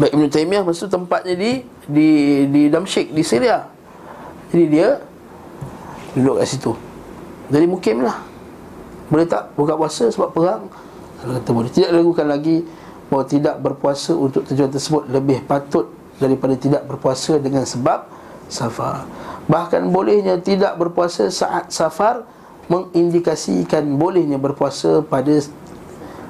[0.00, 2.08] Baik Ibn Taymiyah masa tempatnya di di
[2.48, 3.68] di Damsyik di Syria.
[4.48, 4.96] Jadi dia
[6.16, 6.72] duduk kat situ.
[7.52, 8.18] Jadi mungkin lah
[9.10, 10.70] Boleh tak buka puasa sebab perang?
[11.20, 11.68] Kalau kata boleh.
[11.68, 12.62] Tidak ragukan lagi
[13.10, 15.90] bahawa tidak berpuasa untuk tujuan tersebut lebih patut
[16.22, 18.06] daripada tidak berpuasa dengan sebab
[18.46, 19.04] safar.
[19.50, 22.22] Bahkan bolehnya tidak berpuasa saat safar
[22.70, 25.42] mengindikasikan bolehnya berpuasa pada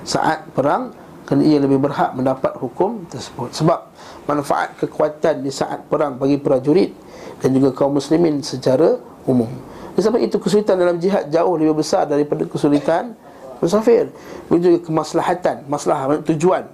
[0.08, 0.96] saat perang
[1.30, 3.54] kerana ia lebih berhak mendapat hukum tersebut.
[3.54, 3.86] Sebab
[4.26, 6.90] manfaat kekuatan di saat perang bagi prajurit
[7.38, 8.98] dan juga kaum muslimin secara
[9.30, 9.46] umum.
[9.94, 13.14] Sebab itu kesulitan dalam jihad jauh lebih besar daripada kesulitan
[13.62, 14.10] musafir.
[14.50, 16.66] Juga kemaslahatan masalah tujuan.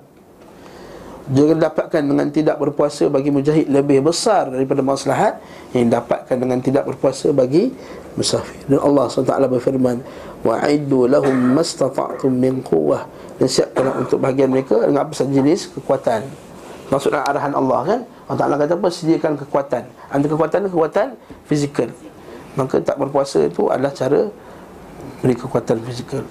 [1.29, 5.37] Juga dapatkan dengan tidak berpuasa bagi mujahid lebih besar daripada maslahat
[5.77, 7.77] yang dapatkan dengan tidak berpuasa bagi
[8.17, 8.57] musafir.
[8.73, 10.01] Dan Allah SWT berfirman
[10.47, 13.11] wa'iddu lahum mastata'tum min quwwah.
[13.37, 16.23] Dan siapkan untuk bahagian mereka dengan apa saja jenis kekuatan.
[16.87, 18.01] Maksudnya arahan Allah kan?
[18.31, 18.89] Allah Ta'ala kata apa?
[18.89, 19.83] Sediakan kekuatan.
[20.07, 21.07] Antara kekuatan kekuatan
[21.51, 21.91] fizikal.
[22.55, 24.31] Maka tak berpuasa itu adalah cara
[25.21, 26.23] beri kekuatan fizikal.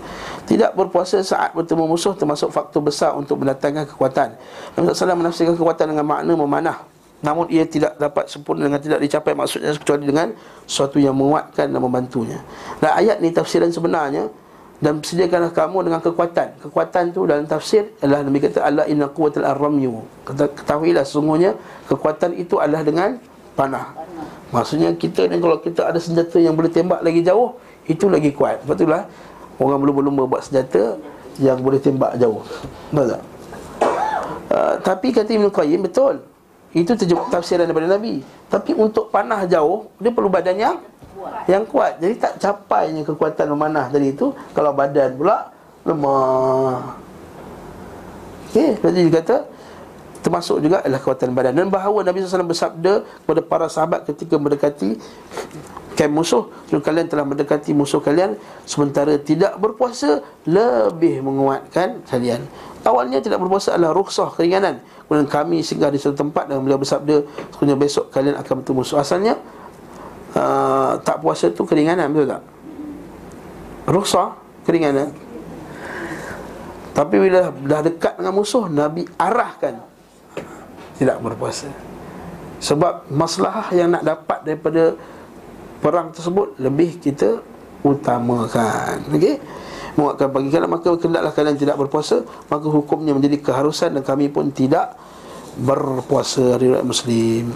[0.47, 4.33] Tidak berpuasa saat bertemu musuh termasuk faktor besar untuk mendatangkan kekuatan.
[4.79, 6.77] Nabi SAW menafsirkan kekuatan dengan makna memanah
[7.25, 10.29] namun ia tidak dapat sempurna dengan tidak dicapai maksudnya kecuali dengan
[10.69, 12.37] sesuatu yang menguatkan dan membantunya.
[12.77, 14.29] Dan ayat ni tafsiran sebenarnya
[14.77, 16.61] dan sediakanlah kamu dengan kekuatan.
[16.69, 21.57] Kekuatan tu dalam tafsir adalah Nabi kata Allah inna quwwatal arramyu ketahuilah sesungguhnya
[21.89, 23.17] kekuatan itu adalah dengan
[23.57, 23.97] panah.
[24.53, 27.57] Maksudnya kita ni kalau kita ada senjata yang boleh tembak lagi jauh
[27.89, 28.61] itu lagi kuat.
[28.61, 29.03] Sebab itulah
[29.57, 31.01] orang belum-belum buat senjata
[31.41, 32.45] yang boleh tembak jauh.
[32.93, 33.21] Betul tak?
[34.45, 36.21] Uh, tapi kata Ibn Qayyim betul
[36.75, 36.91] itu
[37.31, 38.19] tafsiran daripada Nabi.
[38.51, 40.75] Tapi untuk panah jauh Dia perlu badan yang
[41.47, 42.03] Yang kuat.
[42.03, 44.35] Jadi tak capainya kekuatan memanah tadi itu.
[44.51, 45.55] Kalau badan pula
[45.87, 46.99] Lemah.
[48.51, 49.37] Okey Jadi dia kata
[50.19, 51.53] Termasuk juga adalah kekuatan badan.
[51.55, 54.99] Dan bahawa Nabi SAW bersabda Kepada para sahabat ketika mendekati
[55.95, 56.51] Kem musuh.
[56.67, 58.35] Kalian telah mendekati musuh kalian
[58.67, 62.43] Sementara tidak berpuasa Lebih menguatkan kalian
[62.85, 64.77] Awalnya tidak berpuasa adalah rukhsah keringanan.
[65.09, 68.77] Kemudian kami singgah di satu tempat Dan beliau bersabda Sebenarnya besok kalian akan bertemu.
[68.81, 69.37] Musuh Asalnya
[70.37, 72.43] uh, Tak puasa tu keringanan Betul tak?
[73.89, 75.13] Rukhsah Keringanan.
[76.93, 79.77] Tapi bila dah dekat dengan musuh Nabi arahkan.
[80.97, 81.69] Tidak berpuasa.
[82.57, 84.97] Sebab masalah yang nak dapat daripada
[85.85, 87.41] Perang tersebut Lebih kita
[87.85, 89.05] utamakan.
[89.13, 89.37] Okey
[89.95, 94.51] menguatkan pagi kalian maka hendaklah kalian tidak berpuasa maka hukumnya menjadi keharusan dan kami pun
[94.51, 94.95] tidak
[95.55, 97.55] berpuasa hari raya muslim.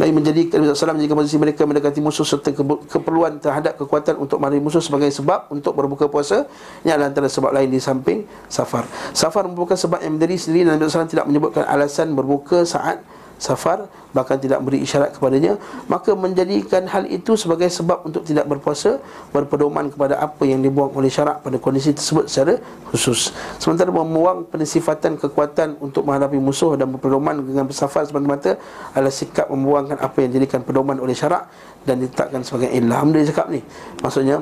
[0.00, 2.50] Lagi menjadi Nabi SAW menjadikan posisi mereka mendekati musuh serta
[2.88, 6.48] keperluan terhadap kekuatan untuk mari musuh sebagai sebab untuk berbuka puasa.
[6.82, 8.88] Ini adalah antara sebab lain di samping safar.
[9.12, 13.04] Safar merupakan sebab yang berdiri sendiri dan Nabi SAW tidak menyebutkan alasan berbuka saat
[13.42, 15.58] safar bahkan tidak beri isyarat kepadanya
[15.90, 19.02] maka menjadikan hal itu sebagai sebab untuk tidak berpuasa
[19.34, 22.62] berpedoman kepada apa yang dibuang oleh syarak pada kondisi tersebut secara
[22.94, 23.34] khusus.
[23.58, 28.54] Sementara membuang penisifatan kekuatan untuk menghadapi musuh dan berpedoman dengan bersafar semata-mata
[28.94, 31.50] adalah sikap membuangkan apa yang dijadikan pedoman oleh syarak
[31.82, 33.58] dan ditetapkan sebagai ilham dia cakap ni?
[33.98, 34.38] Maksudnya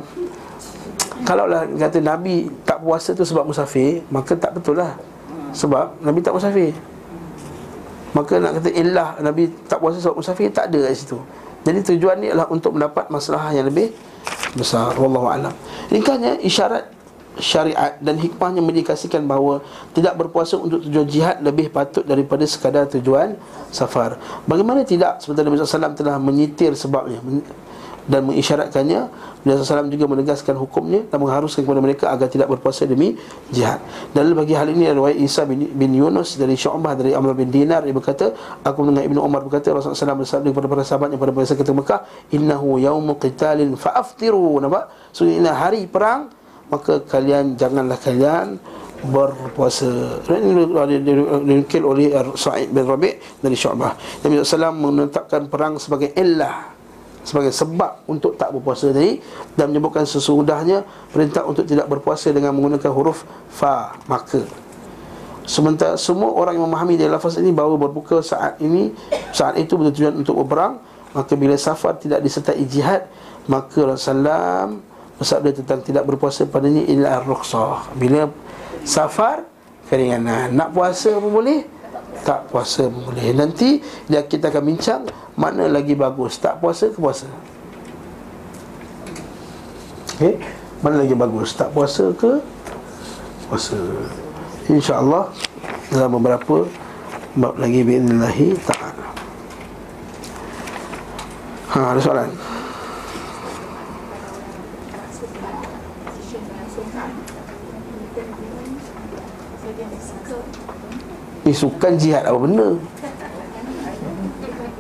[1.21, 4.97] Kalaulah kata Nabi tak puasa tu sebab musafir Maka tak betul lah
[5.53, 6.73] Sebab Nabi tak musafir
[8.11, 11.19] Maka nak kata ilah Nabi tak puasa sebab musafir Tak ada kat situ.
[11.61, 13.93] Jadi tujuan ni adalah untuk mendapat masalah yang lebih
[14.57, 14.97] besar.
[14.97, 15.53] Wallahu a'lam.
[15.93, 16.89] Ringkasnya isyarat
[17.39, 19.63] syariat dan hikmahnya mendikasikan bahawa
[19.95, 23.37] Tidak berpuasa untuk tujuan jihad lebih patut daripada sekadar tujuan
[23.71, 24.19] safar.
[24.49, 25.23] Bagaimana tidak?
[25.23, 27.21] Sebenarnya Nabi SAW telah menyitir sebabnya
[28.11, 29.01] dan mengisyaratkannya
[29.41, 33.17] Nabi SAW juga menegaskan hukumnya dan mengharuskan kepada mereka agar tidak berpuasa demi
[33.49, 33.81] jihad.
[34.13, 37.81] Dan bagi hal ini riwayat Isa bin, bin Yunus dari Syu'bah dari Amr bin Dinar
[37.81, 41.57] dia berkata aku mendengar Ibnu Umar berkata Rasulullah SAW bersabda kepada para sahabatnya pada masa
[41.57, 42.01] ketika Mekah
[42.37, 44.61] innahu yaumu qitalin fa'aftiru.
[44.61, 45.13] Nampak?
[45.17, 46.29] So ini hari perang
[46.69, 48.61] maka kalian janganlah kalian
[49.01, 50.21] berpuasa.
[50.29, 50.69] Ini
[51.49, 53.97] dinukil oleh Sa'id bin Rabi' dari Syu'bah.
[54.21, 56.80] Nabi SAW menetapkan perang sebagai illah
[57.23, 59.21] sebagai sebab untuk tak berpuasa tadi
[59.55, 64.43] dan menyebutkan sesudahnya perintah untuk tidak berpuasa dengan menggunakan huruf fa maka.
[65.45, 68.95] Sementara semua orang yang memahami dari lafaz ini bahawa berbuka saat ini
[69.35, 70.79] saat itu bertujuan untuk berperang
[71.11, 73.11] maka bila safar tidak disertai jihad
[73.51, 74.71] maka Rasulullah
[75.19, 78.31] bersabda tentang tidak berpuasa padanya illa rukhsah bila
[78.87, 79.43] safar
[79.91, 81.67] keringanan nak puasa pun boleh
[82.23, 83.33] tak puasa boleh.
[83.33, 85.03] Nanti dia kita akan bincang
[85.41, 87.25] mana lagi bagus Tak puasa ke puasa?
[90.15, 90.37] Okay
[90.85, 92.37] Mana lagi bagus Tak puasa ke
[93.49, 93.81] Puasa?
[94.69, 95.33] InsyaAllah
[95.89, 96.69] Dalam beberapa
[97.31, 99.07] Bab lagi Bi'inillahi ta'ala.
[101.71, 102.31] Ha ada soalan
[111.51, 112.79] Eh, sukan jihad apa benda?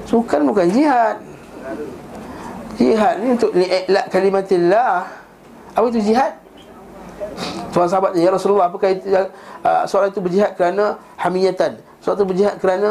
[0.06, 1.18] Sukan bukan jihad.
[2.78, 5.02] Jihad ni untuk li'ilak kalimatillah.
[5.74, 6.38] Apa itu jihad?
[7.70, 11.78] Tuan sahabat Ya Rasulullah Apakah itu, uh, seorang itu berjihad kerana Hamiyatan?
[12.02, 12.90] Seorang itu berjihad kerana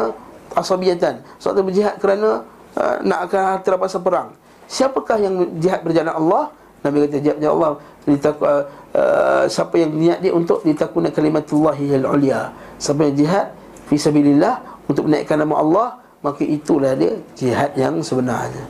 [0.56, 1.20] Asabiyatan?
[1.36, 2.44] Seorang itu berjihad kerana
[2.76, 4.28] uh, Nak akan harta rampasan perang?
[4.64, 6.42] Siapakah yang jihad berjalan Allah?
[6.80, 7.72] Nabi kata jihad berjalan Allah.
[8.08, 8.64] Ditaku, uh,
[8.96, 12.48] uh, Siapa yang niat dia untuk Ditakuna kalimatullahi al-ulia
[12.80, 13.46] Siapa yang jihad
[13.90, 15.88] Fisabilillah Untuk menaikkan nama Allah
[16.20, 18.64] Maka itulah dia jihad yang sebenarnya.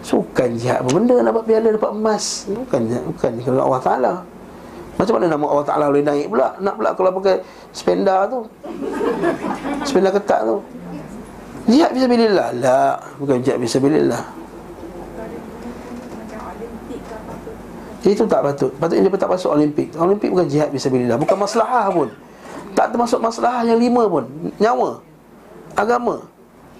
[0.00, 2.48] Bukan jihad apa benda Dapat piala dapat emas.
[2.48, 2.80] Bukan
[3.12, 3.32] bukan.
[3.44, 4.12] Kalau Allah Ta'ala.
[4.96, 6.56] Macam mana nama Allah Ta'ala boleh naik pula?
[6.56, 7.36] Nak pula kalau pakai
[7.76, 8.48] spenda tu?
[9.84, 10.56] Spenda ketat tu?
[11.68, 14.24] Jihad bisa bilillah La Bukan jihad bisa bilillah
[18.00, 18.72] Itu tak patut.
[18.80, 19.92] Patutnya dia tak masuk Olimpik.
[20.00, 22.08] Olimpik bukan jihad Bismillah Bukan masalah pun
[22.74, 24.24] Tak termasuk masalah yang lima pun.
[24.56, 25.02] Nyawa
[25.74, 26.26] Agama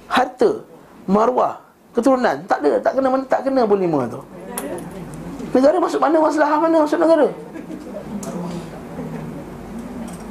[0.06, 0.62] Harta
[1.06, 1.58] Marwah
[1.90, 2.46] Keturunan.
[2.46, 4.20] Tak ada Tak kena tak kena pun lima tu.
[5.50, 7.28] Negara masuk mana masalah mana masuk negara?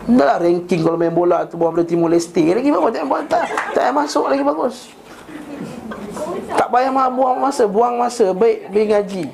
[0.10, 2.96] Dah lah ranking kalau main bola tu Bawah Timur Leste lagi bagus.
[2.96, 3.46] Tak, tak, tak,
[3.76, 4.76] tak masuk lagi bagus.
[6.50, 7.64] Tak payah buang masa.
[7.70, 9.26] Buang masa Baik pergi ngaji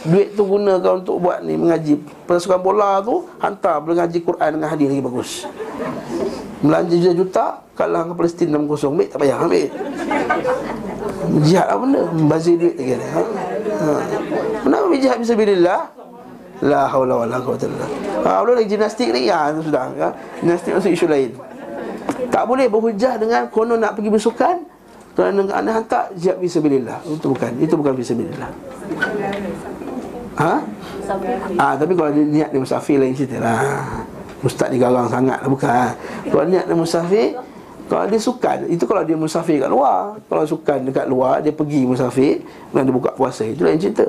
[0.00, 4.86] Duit tu gunakan untuk buat ni Mengaji Pasukan bola tu Hantar mengaji Quran dengan hadis
[4.88, 5.30] lagi bagus
[6.64, 7.46] Belanja juta-juta
[7.76, 9.68] Kalah ke Palestin 6-0 Baik tak payah ambil
[11.44, 13.20] Jihad apa benda Membazir duit lagi ha?
[13.20, 13.92] ha.
[14.64, 15.80] Kenapa jihad bisa bilillah
[16.60, 17.88] La haula wala quwwata illa
[18.20, 20.08] Ha boleh lagi gimnastik ni ya sudah ya.
[20.44, 21.32] Gimnastik masuk isu lain.
[22.28, 24.56] Tak boleh berhujah dengan konon nak pergi bersukan
[25.16, 27.00] kerana anda hantar jihad fisabilillah.
[27.08, 27.52] Itu bukan.
[27.64, 28.50] Itu bukan fisabilillah.
[30.38, 30.54] Ha?
[31.58, 34.06] Ah, tapi kalau dia niat dia musafir lain cerita lah.
[34.40, 35.90] Ustaz ni garang sangat lah bukan.
[36.30, 37.34] Kalau niat dia musafir
[37.90, 41.82] kalau dia sukan, itu kalau dia musafir kat luar Kalau sukan dekat luar, dia pergi
[41.82, 42.38] musafir
[42.70, 44.06] Dan dia buka puasa, itu lain cerita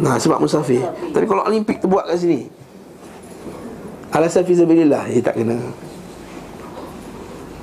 [0.00, 0.80] Nah, sebab musafir.
[1.12, 2.48] Tapi kalau Olimpik tu buat kat sini.
[4.12, 5.56] Alasan fizabilillah, dia tak kena.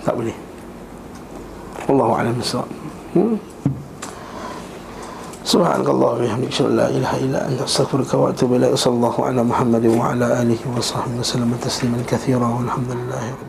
[0.06, 0.36] Tak boleh.
[1.90, 2.69] Allahu a'lam bissawab.
[3.18, 3.36] Hmm?
[5.50, 8.78] Subhanakallah wa bihamdika la ilaha illa anta astaghfiruka wa atubu ilaik.
[8.78, 13.49] Sallallahu ala Muhammadin wa ala alihi wa sahbihi wa sallam tasliman katsira walhamdulillahi rabbil